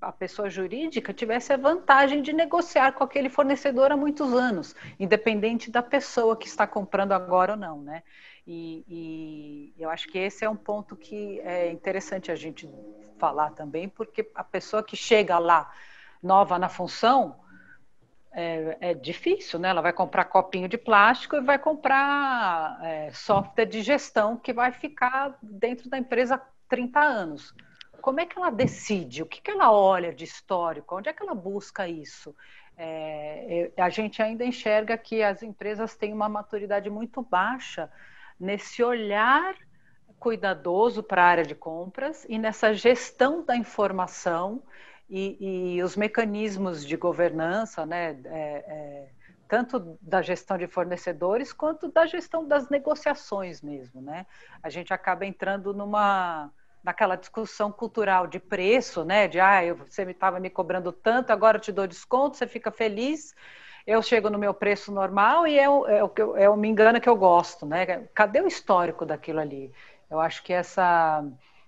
a, 0.00 0.12
pessoa 0.12 0.48
jurídica 0.48 1.12
tivesse 1.12 1.52
a 1.52 1.56
vantagem 1.56 2.22
de 2.22 2.32
negociar 2.32 2.92
com 2.92 3.02
aquele 3.02 3.28
fornecedor 3.28 3.90
há 3.90 3.96
muitos 3.96 4.32
anos, 4.32 4.76
independente 5.00 5.72
da 5.72 5.82
pessoa 5.82 6.36
que 6.36 6.46
está 6.46 6.68
comprando 6.68 7.10
agora 7.10 7.54
ou 7.54 7.58
não, 7.58 7.82
né? 7.82 8.04
E, 8.46 8.84
e 8.86 9.74
eu 9.76 9.90
acho 9.90 10.06
que 10.06 10.18
esse 10.18 10.44
é 10.44 10.48
um 10.48 10.56
ponto 10.56 10.94
que 10.94 11.40
é 11.40 11.72
interessante 11.72 12.30
a 12.30 12.36
gente 12.36 12.72
falar 13.18 13.50
também, 13.50 13.88
porque 13.88 14.30
a 14.36 14.44
pessoa 14.44 14.84
que 14.84 14.96
chega 14.96 15.36
lá 15.36 15.68
nova 16.22 16.60
na 16.60 16.68
função, 16.68 17.40
é, 18.38 18.78
é, 18.80 18.94
difícil, 18.94 19.58
né? 19.58 19.68
Ela 19.68 19.82
vai 19.82 19.92
comprar 19.92 20.24
copinho 20.26 20.68
de 20.68 20.78
plástico 20.78 21.34
e 21.34 21.40
vai 21.40 21.58
comprar 21.58 22.78
é, 22.84 23.10
software 23.12 23.66
de 23.66 23.82
gestão 23.82 24.36
que 24.36 24.52
vai 24.52 24.70
ficar 24.70 25.36
dentro 25.42 25.90
da 25.90 25.98
empresa 25.98 26.36
há 26.36 26.40
30 26.68 27.00
anos. 27.00 27.52
Como 28.00 28.20
é 28.20 28.26
que 28.26 28.38
ela 28.38 28.50
decide? 28.50 29.24
O 29.24 29.26
que, 29.26 29.42
que 29.42 29.50
ela 29.50 29.72
olha 29.72 30.14
de 30.14 30.22
histórico? 30.22 30.96
Onde 30.96 31.08
é 31.08 31.12
que 31.12 31.20
ela 31.20 31.34
busca 31.34 31.88
isso? 31.88 32.32
É, 32.76 33.72
a 33.76 33.88
gente 33.88 34.22
ainda 34.22 34.44
enxerga 34.44 34.96
que 34.96 35.20
as 35.20 35.42
empresas 35.42 35.96
têm 35.96 36.12
uma 36.12 36.28
maturidade 36.28 36.88
muito 36.88 37.20
baixa 37.20 37.90
nesse 38.38 38.84
olhar 38.84 39.56
cuidadoso 40.20 41.02
para 41.02 41.24
a 41.24 41.26
área 41.26 41.44
de 41.44 41.56
compras 41.56 42.24
e 42.28 42.38
nessa 42.38 42.72
gestão 42.72 43.44
da 43.44 43.56
informação 43.56 44.62
e, 45.08 45.76
e 45.76 45.82
os 45.82 45.96
mecanismos 45.96 46.84
de 46.86 46.96
governança, 46.96 47.86
né, 47.86 48.20
é, 48.24 48.64
é, 48.66 49.08
tanto 49.48 49.98
da 50.02 50.20
gestão 50.20 50.58
de 50.58 50.66
fornecedores 50.66 51.52
quanto 51.52 51.90
da 51.90 52.04
gestão 52.06 52.46
das 52.46 52.68
negociações 52.68 53.62
mesmo, 53.62 54.02
né? 54.02 54.26
A 54.62 54.68
gente 54.68 54.92
acaba 54.92 55.24
entrando 55.24 55.72
numa 55.72 56.50
naquela 56.84 57.16
discussão 57.16 57.72
cultural 57.72 58.26
de 58.26 58.38
preço, 58.38 59.04
né? 59.04 59.26
De 59.26 59.40
ah, 59.40 59.64
eu, 59.64 59.76
você 59.76 60.02
estava 60.02 60.38
me 60.38 60.50
cobrando 60.50 60.92
tanto, 60.92 61.30
agora 61.30 61.56
eu 61.56 61.60
te 61.60 61.72
dou 61.72 61.86
desconto, 61.86 62.36
você 62.36 62.46
fica 62.46 62.70
feliz. 62.70 63.34
Eu 63.86 64.02
chego 64.02 64.28
no 64.28 64.38
meu 64.38 64.52
preço 64.52 64.92
normal 64.92 65.46
e 65.46 65.58
é 65.58 65.68
o, 65.68 65.86
é 65.88 66.00
eu, 66.00 66.36
é 66.36 66.48
o 66.50 66.56
me 66.56 66.68
engana 66.68 67.00
que 67.00 67.08
eu 67.08 67.16
gosto, 67.16 67.64
né? 67.64 68.06
Cadê 68.14 68.40
o 68.42 68.46
histórico 68.46 69.06
daquilo 69.06 69.40
ali? 69.40 69.72
Eu 70.10 70.20
acho 70.20 70.42
que 70.42 70.52
essa 70.52 71.24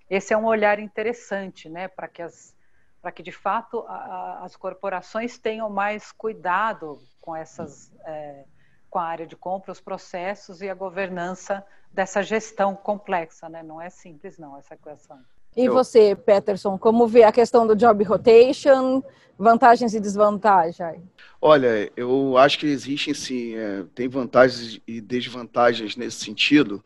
esse 0.09 0.33
é 0.33 0.37
um 0.37 0.45
olhar 0.45 0.79
interessante, 0.79 1.67
né? 1.67 1.87
Para 1.87 2.07
que 2.07 2.21
as 2.21 2.55
para 3.01 3.11
que 3.11 3.23
de 3.23 3.31
fato 3.31 3.83
a, 3.87 4.41
as 4.43 4.55
corporações 4.55 5.37
tenham 5.37 5.69
mais 5.69 6.11
cuidado 6.11 6.99
com 7.19 7.35
essas 7.35 7.91
é, 8.05 8.43
com 8.89 8.99
a 8.99 9.03
área 9.03 9.25
de 9.25 9.37
compra, 9.37 9.71
os 9.71 9.79
processos 9.79 10.61
e 10.61 10.69
a 10.69 10.73
governança 10.73 11.65
dessa 11.93 12.21
gestão 12.21 12.75
complexa, 12.75 13.47
né? 13.47 13.63
Não 13.63 13.81
é 13.81 13.89
simples 13.89 14.37
não 14.37 14.57
essa 14.57 14.73
equação. 14.73 15.17
E 15.55 15.67
você, 15.67 16.15
Peterson, 16.15 16.77
como 16.77 17.07
vê 17.07 17.23
a 17.23 17.31
questão 17.31 17.67
do 17.67 17.75
job 17.75 18.03
rotation, 18.03 19.03
vantagens 19.37 19.93
e 19.93 19.99
desvantagens? 19.99 21.01
Olha, 21.41 21.91
eu 21.95 22.37
acho 22.37 22.59
que 22.59 22.67
existem 22.67 23.13
sim, 23.13 23.55
é, 23.55 23.83
tem 23.93 24.07
vantagens 24.07 24.81
e 24.87 25.01
desvantagens 25.01 25.95
nesse 25.95 26.23
sentido, 26.23 26.83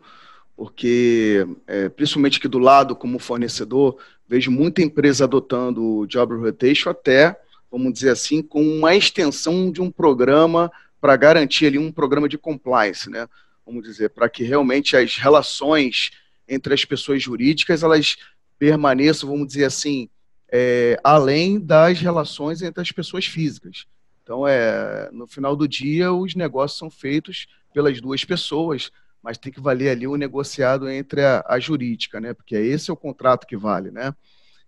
porque 0.55 1.45
é, 1.67 1.89
principalmente 1.89 2.37
aqui 2.37 2.47
do 2.47 2.59
lado, 2.59 2.95
como 2.95 3.19
fornecedor, 3.19 3.97
vejo 4.27 4.49
muita 4.49 4.81
empresa 4.81 5.25
adotando 5.25 5.83
o 5.83 6.07
job 6.07 6.35
rotation 6.35 6.89
até, 6.89 7.37
vamos 7.69 7.93
dizer 7.93 8.11
assim, 8.11 8.41
com 8.41 8.63
uma 8.63 8.95
extensão 8.95 9.71
de 9.71 9.81
um 9.81 9.91
programa 9.91 10.71
para 11.01 11.15
garantir 11.15 11.67
ali 11.67 11.77
um 11.77 11.91
programa 11.91 12.29
de 12.29 12.37
compliance, 12.37 13.09
né? 13.09 13.27
Vamos 13.65 13.83
dizer, 13.83 14.09
para 14.09 14.29
que 14.29 14.43
realmente 14.43 14.95
as 14.95 15.17
relações 15.17 16.11
entre 16.47 16.73
as 16.73 16.85
pessoas 16.85 17.21
jurídicas 17.21 17.83
elas 17.83 18.15
permaneçam, 18.57 19.29
vamos 19.29 19.47
dizer 19.47 19.65
assim, 19.65 20.09
é, 20.51 20.97
além 21.03 21.59
das 21.59 21.99
relações 21.99 22.61
entre 22.61 22.81
as 22.81 22.91
pessoas 22.91 23.25
físicas. 23.25 23.85
Então, 24.23 24.47
é, 24.47 25.09
no 25.11 25.27
final 25.27 25.55
do 25.55 25.67
dia, 25.67 26.11
os 26.13 26.33
negócios 26.33 26.79
são 26.79 26.89
feitos 26.89 27.47
pelas 27.73 27.99
duas 27.99 28.23
pessoas, 28.23 28.91
mas 29.25 29.39
tem 29.39 29.51
que 29.51 29.59
valer 29.59 29.89
ali 29.89 30.05
o 30.05 30.17
negociado 30.17 30.87
entre 30.87 31.25
a, 31.25 31.43
a 31.47 31.59
jurídica, 31.59 32.21
né? 32.21 32.31
Porque 32.31 32.55
esse 32.55 32.91
é 32.91 32.93
o 32.93 32.97
contrato 32.97 33.47
que 33.47 33.57
vale, 33.57 33.89
né? 33.89 34.13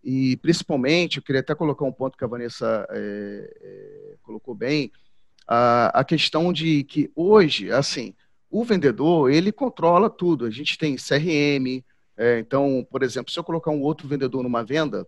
E 0.04 0.36
principalmente, 0.38 1.18
eu 1.18 1.24
queria 1.24 1.42
até 1.42 1.54
colocar 1.54 1.86
um 1.86 1.92
ponto 1.92 2.18
que 2.18 2.24
a 2.24 2.28
Vanessa 2.28 2.88
é, 2.90 3.56
é, 3.62 4.16
colocou 4.24 4.56
bem, 4.56 4.92
a, 5.48 6.00
a 6.00 6.04
questão 6.04 6.52
de 6.52 6.84
que 6.86 7.12
hoje, 7.16 7.72
assim, 7.72 8.16
o 8.50 8.64
vendedor 8.64 9.32
ele 9.32 9.52
controla 9.52 10.10
tudo. 10.10 10.46
A 10.46 10.50
gente 10.50 10.76
tem 10.76 10.96
CRM, 10.96 11.84
é, 12.18 12.40
então, 12.40 12.84
por 12.90 13.04
exemplo, 13.04 13.32
se 13.32 13.38
eu 13.38 13.44
colocar 13.44 13.70
um 13.70 13.82
outro 13.82 14.08
vendedor 14.08 14.42
numa 14.42 14.64
venda, 14.64 15.06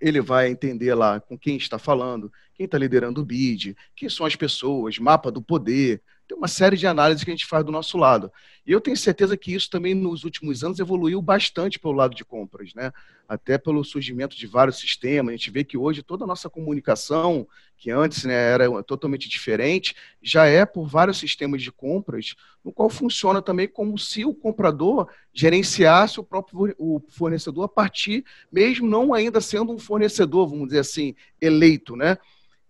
ele 0.00 0.20
vai 0.20 0.50
entender 0.50 0.92
lá 0.96 1.20
com 1.20 1.38
quem 1.38 1.56
está 1.56 1.78
falando, 1.78 2.32
quem 2.52 2.64
está 2.64 2.76
liderando 2.76 3.20
o 3.20 3.24
bid, 3.24 3.76
quem 3.94 4.08
são 4.08 4.26
as 4.26 4.34
pessoas, 4.34 4.98
mapa 4.98 5.30
do 5.30 5.40
poder, 5.40 6.02
tem 6.26 6.36
uma 6.36 6.48
série 6.48 6.76
de 6.76 6.86
análises 6.86 7.24
que 7.24 7.30
a 7.30 7.34
gente 7.34 7.46
faz 7.46 7.64
do 7.64 7.72
nosso 7.72 7.98
lado. 7.98 8.30
E 8.64 8.70
eu 8.70 8.80
tenho 8.80 8.96
certeza 8.96 9.36
que 9.36 9.52
isso 9.52 9.68
também 9.68 9.94
nos 9.94 10.22
últimos 10.24 10.62
anos 10.62 10.78
evoluiu 10.78 11.20
bastante 11.20 11.78
pelo 11.78 11.94
lado 11.94 12.14
de 12.14 12.24
compras, 12.24 12.72
né? 12.74 12.92
Até 13.28 13.58
pelo 13.58 13.84
surgimento 13.84 14.36
de 14.36 14.46
vários 14.46 14.78
sistemas. 14.78 15.32
A 15.32 15.36
gente 15.36 15.50
vê 15.50 15.64
que 15.64 15.76
hoje 15.76 16.02
toda 16.02 16.24
a 16.24 16.26
nossa 16.26 16.48
comunicação, 16.48 17.46
que 17.76 17.90
antes 17.90 18.24
né, 18.24 18.34
era 18.34 18.82
totalmente 18.84 19.28
diferente, 19.28 19.96
já 20.22 20.46
é 20.46 20.64
por 20.64 20.86
vários 20.86 21.18
sistemas 21.18 21.60
de 21.60 21.72
compras, 21.72 22.36
no 22.64 22.70
qual 22.70 22.88
funciona 22.88 23.42
também 23.42 23.66
como 23.66 23.98
se 23.98 24.24
o 24.24 24.32
comprador 24.32 25.08
gerenciasse 25.32 26.20
o 26.20 26.24
próprio 26.24 26.74
o 26.78 27.00
fornecedor 27.08 27.64
a 27.64 27.68
partir, 27.68 28.24
mesmo 28.52 28.86
não 28.86 29.12
ainda 29.12 29.40
sendo 29.40 29.72
um 29.72 29.78
fornecedor, 29.78 30.48
vamos 30.48 30.66
dizer 30.68 30.80
assim, 30.80 31.14
eleito, 31.40 31.96
né? 31.96 32.16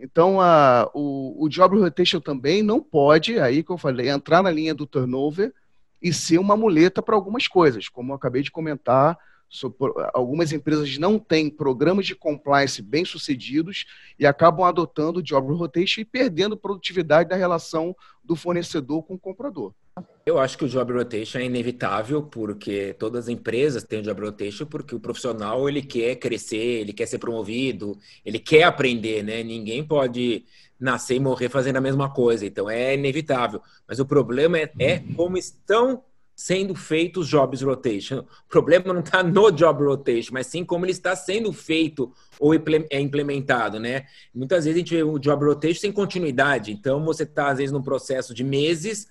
Então, 0.02 0.40
a, 0.40 0.90
o, 0.92 1.44
o 1.44 1.48
job 1.48 1.78
rotation 1.78 2.20
também 2.20 2.60
não 2.60 2.82
pode, 2.82 3.38
aí 3.38 3.62
que 3.62 3.70
eu 3.70 3.78
falei, 3.78 4.10
entrar 4.10 4.42
na 4.42 4.50
linha 4.50 4.74
do 4.74 4.84
turnover 4.84 5.54
e 6.02 6.12
ser 6.12 6.38
uma 6.38 6.56
muleta 6.56 7.00
para 7.00 7.14
algumas 7.14 7.46
coisas, 7.46 7.88
como 7.88 8.10
eu 8.10 8.16
acabei 8.16 8.42
de 8.42 8.50
comentar, 8.50 9.16
algumas 10.14 10.52
empresas 10.52 10.96
não 10.98 11.18
têm 11.18 11.50
programas 11.50 12.06
de 12.06 12.14
compliance 12.14 12.80
bem 12.80 13.04
sucedidos 13.04 13.84
e 14.18 14.26
acabam 14.26 14.64
adotando 14.64 15.20
o 15.20 15.22
job 15.22 15.52
rotation 15.52 16.00
e 16.00 16.04
perdendo 16.04 16.56
produtividade 16.56 17.28
da 17.28 17.36
relação 17.36 17.94
do 18.24 18.34
fornecedor 18.34 19.02
com 19.02 19.14
o 19.14 19.18
comprador. 19.18 19.74
Eu 20.24 20.38
acho 20.38 20.56
que 20.56 20.64
o 20.64 20.68
job 20.68 20.92
rotation 20.92 21.38
é 21.38 21.44
inevitável, 21.44 22.22
porque 22.22 22.94
todas 22.98 23.24
as 23.24 23.28
empresas 23.28 23.82
têm 23.82 23.98
o 23.98 24.02
job 24.02 24.20
rotation, 24.22 24.64
porque 24.64 24.94
o 24.94 25.00
profissional 25.00 25.68
ele 25.68 25.82
quer 25.82 26.16
crescer, 26.16 26.80
ele 26.80 26.92
quer 26.92 27.06
ser 27.06 27.18
promovido, 27.18 27.98
ele 28.24 28.38
quer 28.38 28.62
aprender, 28.62 29.22
né? 29.22 29.42
Ninguém 29.42 29.84
pode 29.84 30.44
nascer 30.78 31.16
e 31.16 31.20
morrer 31.20 31.48
fazendo 31.48 31.76
a 31.76 31.80
mesma 31.80 32.08
coisa, 32.10 32.46
então 32.46 32.70
é 32.70 32.94
inevitável. 32.94 33.60
Mas 33.86 33.98
o 33.98 34.06
problema 34.06 34.58
é, 34.58 34.72
é 34.78 34.98
como 35.16 35.36
estão 35.36 36.02
sendo 36.42 36.74
feitos 36.74 37.28
jobs 37.28 37.62
rotation. 37.62 38.18
O 38.18 38.48
problema 38.48 38.92
não 38.92 38.98
está 38.98 39.22
no 39.22 39.48
job 39.52 39.84
rotation, 39.84 40.32
mas 40.32 40.48
sim 40.48 40.64
como 40.64 40.84
ele 40.84 40.90
está 40.90 41.14
sendo 41.14 41.52
feito 41.52 42.12
ou 42.36 42.52
é 42.52 43.00
implementado, 43.00 43.78
né? 43.78 44.06
Muitas 44.34 44.64
vezes 44.64 44.76
a 44.76 44.78
gente 44.80 44.94
vê 44.96 45.04
o 45.04 45.20
job 45.20 45.44
rotation 45.44 45.80
sem 45.80 45.92
continuidade, 45.92 46.72
então 46.72 47.04
você 47.04 47.22
está 47.22 47.50
às 47.50 47.58
vezes 47.58 47.70
num 47.70 47.80
processo 47.80 48.34
de 48.34 48.42
meses 48.42 49.06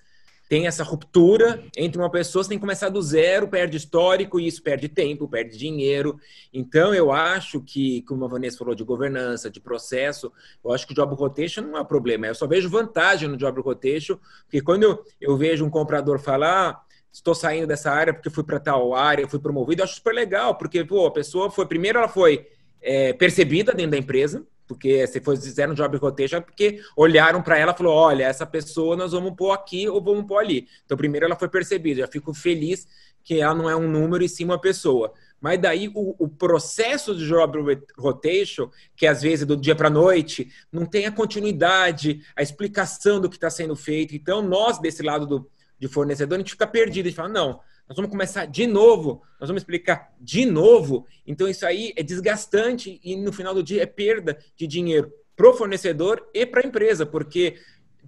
tem 0.46 0.66
essa 0.66 0.84
ruptura 0.84 1.64
entre 1.74 1.98
uma 1.98 2.10
pessoa, 2.10 2.44
você 2.44 2.50
tem 2.50 2.58
que 2.58 2.60
começar 2.60 2.90
do 2.90 3.00
zero, 3.00 3.48
perde 3.48 3.78
histórico, 3.78 4.38
e 4.38 4.46
isso 4.46 4.62
perde 4.62 4.86
tempo, 4.86 5.26
perde 5.26 5.56
dinheiro. 5.56 6.20
Então, 6.52 6.92
eu 6.92 7.10
acho 7.10 7.62
que, 7.62 8.02
como 8.02 8.26
a 8.26 8.28
Vanessa 8.28 8.58
falou 8.58 8.74
de 8.74 8.84
governança, 8.84 9.48
de 9.48 9.58
processo, 9.58 10.30
eu 10.62 10.70
acho 10.70 10.86
que 10.86 10.92
o 10.92 10.94
job 10.94 11.14
rotation 11.14 11.62
não 11.62 11.78
é 11.78 11.84
problema. 11.84 12.26
Eu 12.26 12.34
só 12.34 12.46
vejo 12.46 12.68
vantagem 12.68 13.30
no 13.30 13.38
job 13.38 13.62
rotation, 13.62 14.18
porque 14.42 14.60
quando 14.60 14.82
eu, 14.82 15.02
eu 15.18 15.38
vejo 15.38 15.64
um 15.64 15.70
comprador 15.70 16.18
falar, 16.18 16.68
ah, 16.68 16.91
estou 17.12 17.34
saindo 17.34 17.66
dessa 17.66 17.90
área 17.90 18.14
porque 18.14 18.30
fui 18.30 18.42
para 18.42 18.58
tal 18.58 18.94
área, 18.94 19.28
fui 19.28 19.38
promovido, 19.38 19.82
eu 19.82 19.84
acho 19.84 19.96
super 19.96 20.14
legal, 20.14 20.54
porque 20.56 20.84
pô, 20.84 21.06
a 21.06 21.12
pessoa 21.12 21.50
foi, 21.50 21.66
primeiro 21.66 21.98
ela 21.98 22.08
foi 22.08 22.46
é, 22.80 23.12
percebida 23.12 23.72
dentro 23.72 23.92
da 23.92 23.98
empresa, 23.98 24.44
porque 24.66 25.06
se 25.06 25.20
for 25.20 25.36
fizeram 25.36 25.74
job 25.74 25.96
rotation, 25.98 26.40
porque 26.40 26.80
olharam 26.96 27.42
para 27.42 27.58
ela 27.58 27.72
e 27.72 27.76
falou: 27.76 27.94
olha, 27.94 28.24
essa 28.24 28.46
pessoa 28.46 28.96
nós 28.96 29.12
vamos 29.12 29.34
pôr 29.36 29.50
aqui 29.50 29.88
ou 29.88 30.02
vamos 30.02 30.24
pôr 30.24 30.38
ali. 30.38 30.66
Então, 30.84 30.96
primeiro 30.96 31.26
ela 31.26 31.36
foi 31.36 31.48
percebida. 31.48 32.00
Já 32.00 32.08
fico 32.08 32.32
feliz 32.32 32.88
que 33.22 33.40
ela 33.40 33.54
não 33.54 33.68
é 33.68 33.76
um 33.76 33.88
número 33.88 34.24
e 34.24 34.28
sim 34.28 34.44
uma 34.44 34.58
pessoa. 34.58 35.12
Mas 35.40 35.60
daí 35.60 35.88
o, 35.94 36.14
o 36.18 36.28
processo 36.28 37.14
de 37.14 37.26
job 37.26 37.78
rotation, 37.98 38.70
que 38.96 39.06
às 39.06 39.20
vezes 39.22 39.42
é 39.42 39.46
do 39.46 39.56
dia 39.56 39.74
para 39.74 39.88
a 39.88 39.90
noite, 39.90 40.48
não 40.70 40.86
tem 40.86 41.04
a 41.04 41.12
continuidade, 41.12 42.22
a 42.34 42.42
explicação 42.42 43.20
do 43.20 43.28
que 43.28 43.36
está 43.36 43.50
sendo 43.50 43.76
feito. 43.76 44.14
Então, 44.14 44.40
nós, 44.40 44.78
desse 44.78 45.02
lado 45.02 45.26
do, 45.26 45.50
de 45.82 45.88
fornecedor, 45.88 46.36
a 46.36 46.38
gente 46.38 46.52
fica 46.52 46.64
perdido. 46.64 47.06
A 47.06 47.08
gente 47.08 47.16
fala, 47.16 47.28
não, 47.28 47.60
nós 47.88 47.96
vamos 47.96 48.08
começar 48.08 48.46
de 48.46 48.68
novo, 48.68 49.20
nós 49.40 49.48
vamos 49.48 49.62
explicar 49.62 50.14
de 50.20 50.46
novo. 50.46 51.08
Então, 51.26 51.48
isso 51.48 51.66
aí 51.66 51.92
é 51.96 52.04
desgastante 52.04 53.00
e 53.02 53.16
no 53.16 53.32
final 53.32 53.52
do 53.52 53.64
dia 53.64 53.82
é 53.82 53.86
perda 53.86 54.38
de 54.54 54.68
dinheiro 54.68 55.12
para 55.34 55.50
o 55.50 55.54
fornecedor 55.54 56.24
e 56.32 56.46
para 56.46 56.60
a 56.60 56.66
empresa, 56.68 57.04
porque 57.04 57.56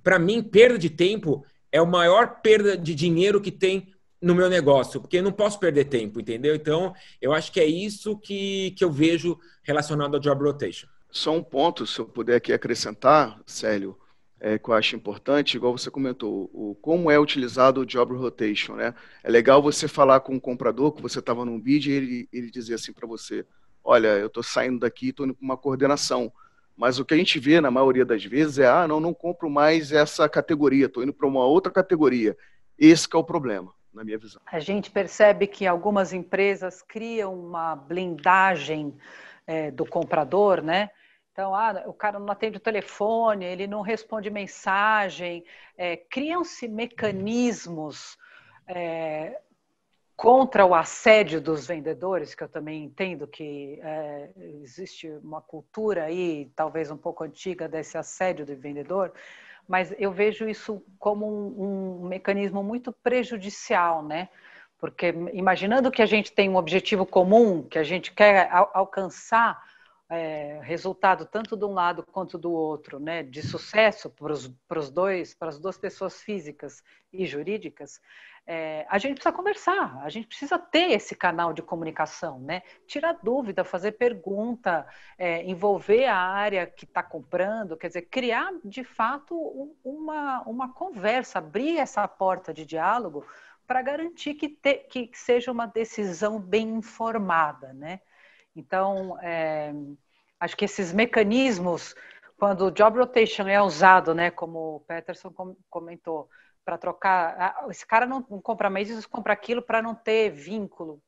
para 0.05 0.21
mim, 0.21 0.41
perda 0.41 0.79
de 0.79 0.89
tempo 0.89 1.45
é 1.73 1.79
a 1.79 1.85
maior 1.85 2.41
perda 2.43 2.77
de 2.77 2.95
dinheiro 2.95 3.41
que 3.41 3.51
tem 3.51 3.93
no 4.23 4.37
meu 4.37 4.49
negócio, 4.49 5.01
porque 5.01 5.17
eu 5.17 5.23
não 5.25 5.33
posso 5.33 5.59
perder 5.59 5.87
tempo, 5.87 6.21
entendeu? 6.21 6.55
Então, 6.55 6.95
eu 7.21 7.33
acho 7.33 7.51
que 7.51 7.59
é 7.59 7.67
isso 7.67 8.17
que, 8.17 8.71
que 8.79 8.85
eu 8.85 8.91
vejo 8.93 9.37
relacionado 9.65 10.15
ao 10.15 10.21
job 10.21 10.45
rotation. 10.45 10.87
Só 11.11 11.33
um 11.33 11.43
ponto, 11.43 11.85
se 11.89 11.99
eu 11.99 12.07
puder 12.07 12.37
aqui 12.37 12.53
acrescentar, 12.53 13.41
Célio, 13.45 13.99
é, 14.40 14.59
que 14.59 14.68
eu 14.68 14.75
acho 14.75 14.97
importante, 14.97 15.57
igual 15.57 15.77
você 15.77 15.90
comentou, 15.90 16.51
o, 16.53 16.77
como 16.83 17.11
é 17.11 17.18
utilizado 17.18 17.81
o 17.81 17.87
job 17.87 18.14
rotation, 18.14 18.75
né? 18.75 18.94
É 19.23 19.31
legal 19.31 19.62
você 19.62 19.88
falar 19.88 20.20
com 20.20 20.37
o 20.37 20.40
comprador 20.40 20.92
que 20.92 21.03
você 21.03 21.18
estava 21.18 21.44
num 21.44 21.61
bid 21.61 21.90
e 21.90 21.94
ele, 21.94 22.29
ele 22.33 22.51
dizer 22.51 22.75
assim 22.75 22.92
para 22.92 23.07
você, 23.07 23.47
olha, 23.83 24.09
eu 24.09 24.27
estou 24.27 24.42
saindo 24.42 24.81
daqui, 24.81 25.09
estou 25.09 25.25
indo 25.27 25.35
para 25.35 25.44
uma 25.44 25.57
coordenação. 25.57 26.33
Mas 26.77 26.99
o 26.99 27.05
que 27.05 27.14
a 27.14 27.16
gente 27.16 27.38
vê 27.38 27.61
na 27.61 27.70
maioria 27.70 28.05
das 28.05 28.25
vezes 28.25 28.59
é, 28.59 28.66
ah, 28.66 28.88
não, 28.88 28.99
não 28.99 29.14
compro 29.14 29.49
mais 29.49 29.92
essa 29.92 30.29
categoria, 30.29 30.87
estou 30.87 31.03
indo 31.03 31.14
para 31.14 31.27
uma 31.27 31.44
outra 31.44 31.73
categoria. 31.73 32.37
Esse 32.79 33.09
é 33.12 33.16
o 33.16 33.23
problema, 33.23 33.73
na 33.92 34.03
minha 34.03 34.18
visão. 34.18 34.42
A 34.47 34.59
gente 34.59 34.90
percebe 34.90 35.47
que 35.47 35.66
algumas 35.66 36.12
empresas 36.12 36.83
criam 36.83 37.33
uma 37.33 37.77
blindagem 37.77 38.94
é, 39.47 39.70
do 39.70 39.87
comprador, 39.87 40.61
né? 40.61 40.90
Então, 41.35 41.53
ah, 41.53 41.83
o 41.87 41.92
cara 41.92 42.20
não 42.20 42.31
atende 42.31 42.59
o 42.59 42.61
telefone, 42.61 43.44
ele 43.44 43.66
não 43.66 43.81
responde 43.81 44.31
mensagem. 44.31 45.44
É, 45.77 45.97
Criam-se 45.97 46.68
mecanismos 46.68 48.16
é, 48.68 49.40
contra 50.14 50.64
o 50.64 50.77
assédio 50.77 51.40
dos 51.40 51.66
vendedores, 51.66 52.37
que 52.37 52.44
eu 52.44 52.49
também 52.49 52.85
entendo 52.85 53.27
que 53.27 53.81
é, 53.83 54.31
existe 54.62 55.09
uma 55.25 55.40
cultura 55.40 56.05
aí, 56.05 56.53
talvez 56.55 56.88
um 56.88 56.97
pouco 56.97 57.25
antiga, 57.25 57.68
desse 57.68 57.99
assédio 57.99 58.47
do 58.47 58.55
vendedor, 58.55 59.12
mas 59.66 59.92
eu 59.99 60.12
vejo 60.12 60.49
isso 60.49 60.81
como 61.01 61.27
um, 61.27 62.05
um 62.05 62.07
mecanismo 62.07 62.62
muito 62.62 62.92
prejudicial, 62.92 64.05
né? 64.05 64.29
Porque 64.79 65.09
imaginando 65.33 65.90
que 65.90 66.03
a 66.03 66.07
gente 66.07 66.31
tem 66.31 66.49
um 66.49 66.57
objetivo 66.57 67.05
comum, 67.05 67.61
que 67.61 67.79
a 67.79 67.83
gente 67.83 68.12
quer 68.12 68.49
alcançar 68.73 69.74
é, 70.14 70.61
resultado 70.62 71.27
tanto 71.27 71.57
de 71.57 71.64
um 71.64 71.72
lado 71.72 72.05
quanto 72.05 72.38
do 72.38 72.53
outro, 72.53 72.98
né, 72.98 73.22
de 73.22 73.42
sucesso 73.42 74.11
para 74.11 74.33
os 74.79 74.90
dois, 74.90 75.35
para 75.35 75.48
as 75.48 75.59
duas 75.59 75.77
pessoas 75.77 76.22
físicas 76.22 76.83
e 77.12 77.27
jurídicas, 77.27 78.00
é, 78.46 78.87
a 78.90 78.98
gente 78.98 79.14
precisa 79.14 79.35
conversar, 79.35 80.03
a 80.03 80.09
gente 80.11 80.27
precisa 80.27 80.59
ter 80.59 80.92
esse 80.92 81.16
canal 81.16 81.55
de 81.55 81.62
comunicação, 81.62 82.38
né? 82.40 82.62
Tirar 82.87 83.14
dúvida, 83.22 83.64
fazer 83.64 83.92
pergunta, 83.92 84.87
é, 85.16 85.42
envolver 85.44 86.05
a 86.05 86.18
área 86.18 86.66
que 86.66 86.85
está 86.85 87.03
comprando, 87.03 87.77
quer 87.77 87.88
dizer, 87.88 88.03
criar 88.03 88.53
de 88.62 88.85
fato 88.85 89.35
uma, 89.83 90.42
uma 90.42 90.72
conversa, 90.74 91.38
abrir 91.38 91.79
essa 91.79 92.07
porta 92.07 92.53
de 92.53 92.66
diálogo 92.66 93.27
para 93.66 93.81
garantir 93.81 94.35
que, 94.35 94.50
te, 94.50 94.74
que 94.90 95.11
seja 95.14 95.50
uma 95.50 95.66
decisão 95.66 96.38
bem 96.38 96.68
informada, 96.68 97.72
né? 97.72 98.00
Então, 98.55 99.18
é, 99.20 99.72
acho 100.44 100.57
que 100.57 100.66
esses 100.66 100.92
mecanismos, 100.92 101.94
quando 102.38 102.66
o 102.66 102.70
job 102.70 102.98
rotation 102.98 103.48
é 103.48 103.61
usado, 103.62 104.14
né, 104.14 104.30
como 104.30 104.76
o 104.76 104.80
Peterson 104.80 105.33
comentou, 105.70 106.28
para 106.64 106.76
trocar, 106.76 107.64
esse 107.70 107.87
cara 107.87 108.07
não, 108.07 108.22
compra 108.22 108.68
mais 108.68 108.90
isso, 108.90 109.09
compra 109.09 109.33
aquilo 109.33 109.62
para 109.62 109.80
não 109.80 109.94
ter 109.94 110.30
vínculo. 110.30 111.02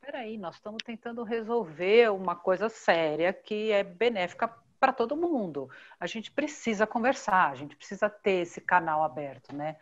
Peraí, 0.00 0.38
nós 0.38 0.56
estamos 0.56 0.82
tentando 0.84 1.22
resolver 1.22 2.10
uma 2.12 2.34
coisa 2.36 2.68
séria 2.68 3.32
que 3.32 3.72
é 3.72 3.82
benéfica 3.82 4.48
para 4.78 4.92
todo 4.92 5.16
mundo. 5.16 5.68
A 5.98 6.06
gente 6.06 6.30
precisa 6.30 6.86
conversar, 6.86 7.50
a 7.50 7.54
gente 7.54 7.76
precisa 7.76 8.08
ter 8.08 8.42
esse 8.42 8.60
canal 8.60 9.02
aberto, 9.02 9.54
né? 9.54 9.76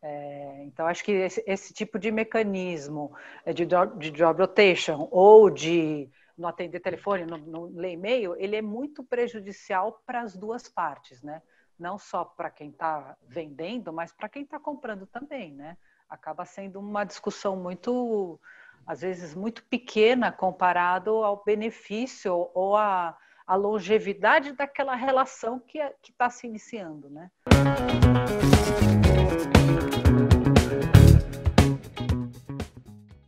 É, 0.00 0.62
então, 0.64 0.86
acho 0.86 1.02
que 1.02 1.10
esse, 1.10 1.42
esse, 1.46 1.72
tipo 1.74 1.98
de 1.98 2.10
mecanismo 2.12 3.12
é, 3.44 3.52
de, 3.52 3.66
de 3.96 4.10
job 4.12 4.40
rotation 4.40 5.08
ou 5.10 5.50
de 5.50 6.08
não 6.38 6.48
atender 6.48 6.80
telefone, 6.80 7.26
não, 7.26 7.38
não 7.38 7.64
ler 7.64 7.92
e-mail, 7.92 8.34
ele 8.36 8.56
é 8.56 8.62
muito 8.62 9.02
prejudicial 9.02 10.00
para 10.06 10.20
as 10.20 10.36
duas 10.36 10.68
partes, 10.68 11.20
né? 11.20 11.42
Não 11.78 11.98
só 11.98 12.24
para 12.24 12.50
quem 12.50 12.70
está 12.70 13.16
vendendo, 13.26 13.92
mas 13.92 14.12
para 14.12 14.28
quem 14.28 14.42
está 14.42 14.58
comprando 14.58 15.06
também, 15.06 15.52
né? 15.52 15.76
Acaba 16.08 16.44
sendo 16.44 16.78
uma 16.78 17.04
discussão 17.04 17.56
muito, 17.56 18.40
às 18.86 19.00
vezes, 19.00 19.34
muito 19.34 19.64
pequena 19.64 20.32
comparado 20.32 21.10
ao 21.24 21.42
benefício 21.44 22.50
ou 22.54 22.76
à, 22.76 23.16
à 23.46 23.54
longevidade 23.54 24.52
daquela 24.52 24.94
relação 24.94 25.58
que 25.58 25.80
é, 25.80 25.94
está 26.02 26.30
se 26.30 26.46
iniciando, 26.46 27.10
né? 27.10 27.30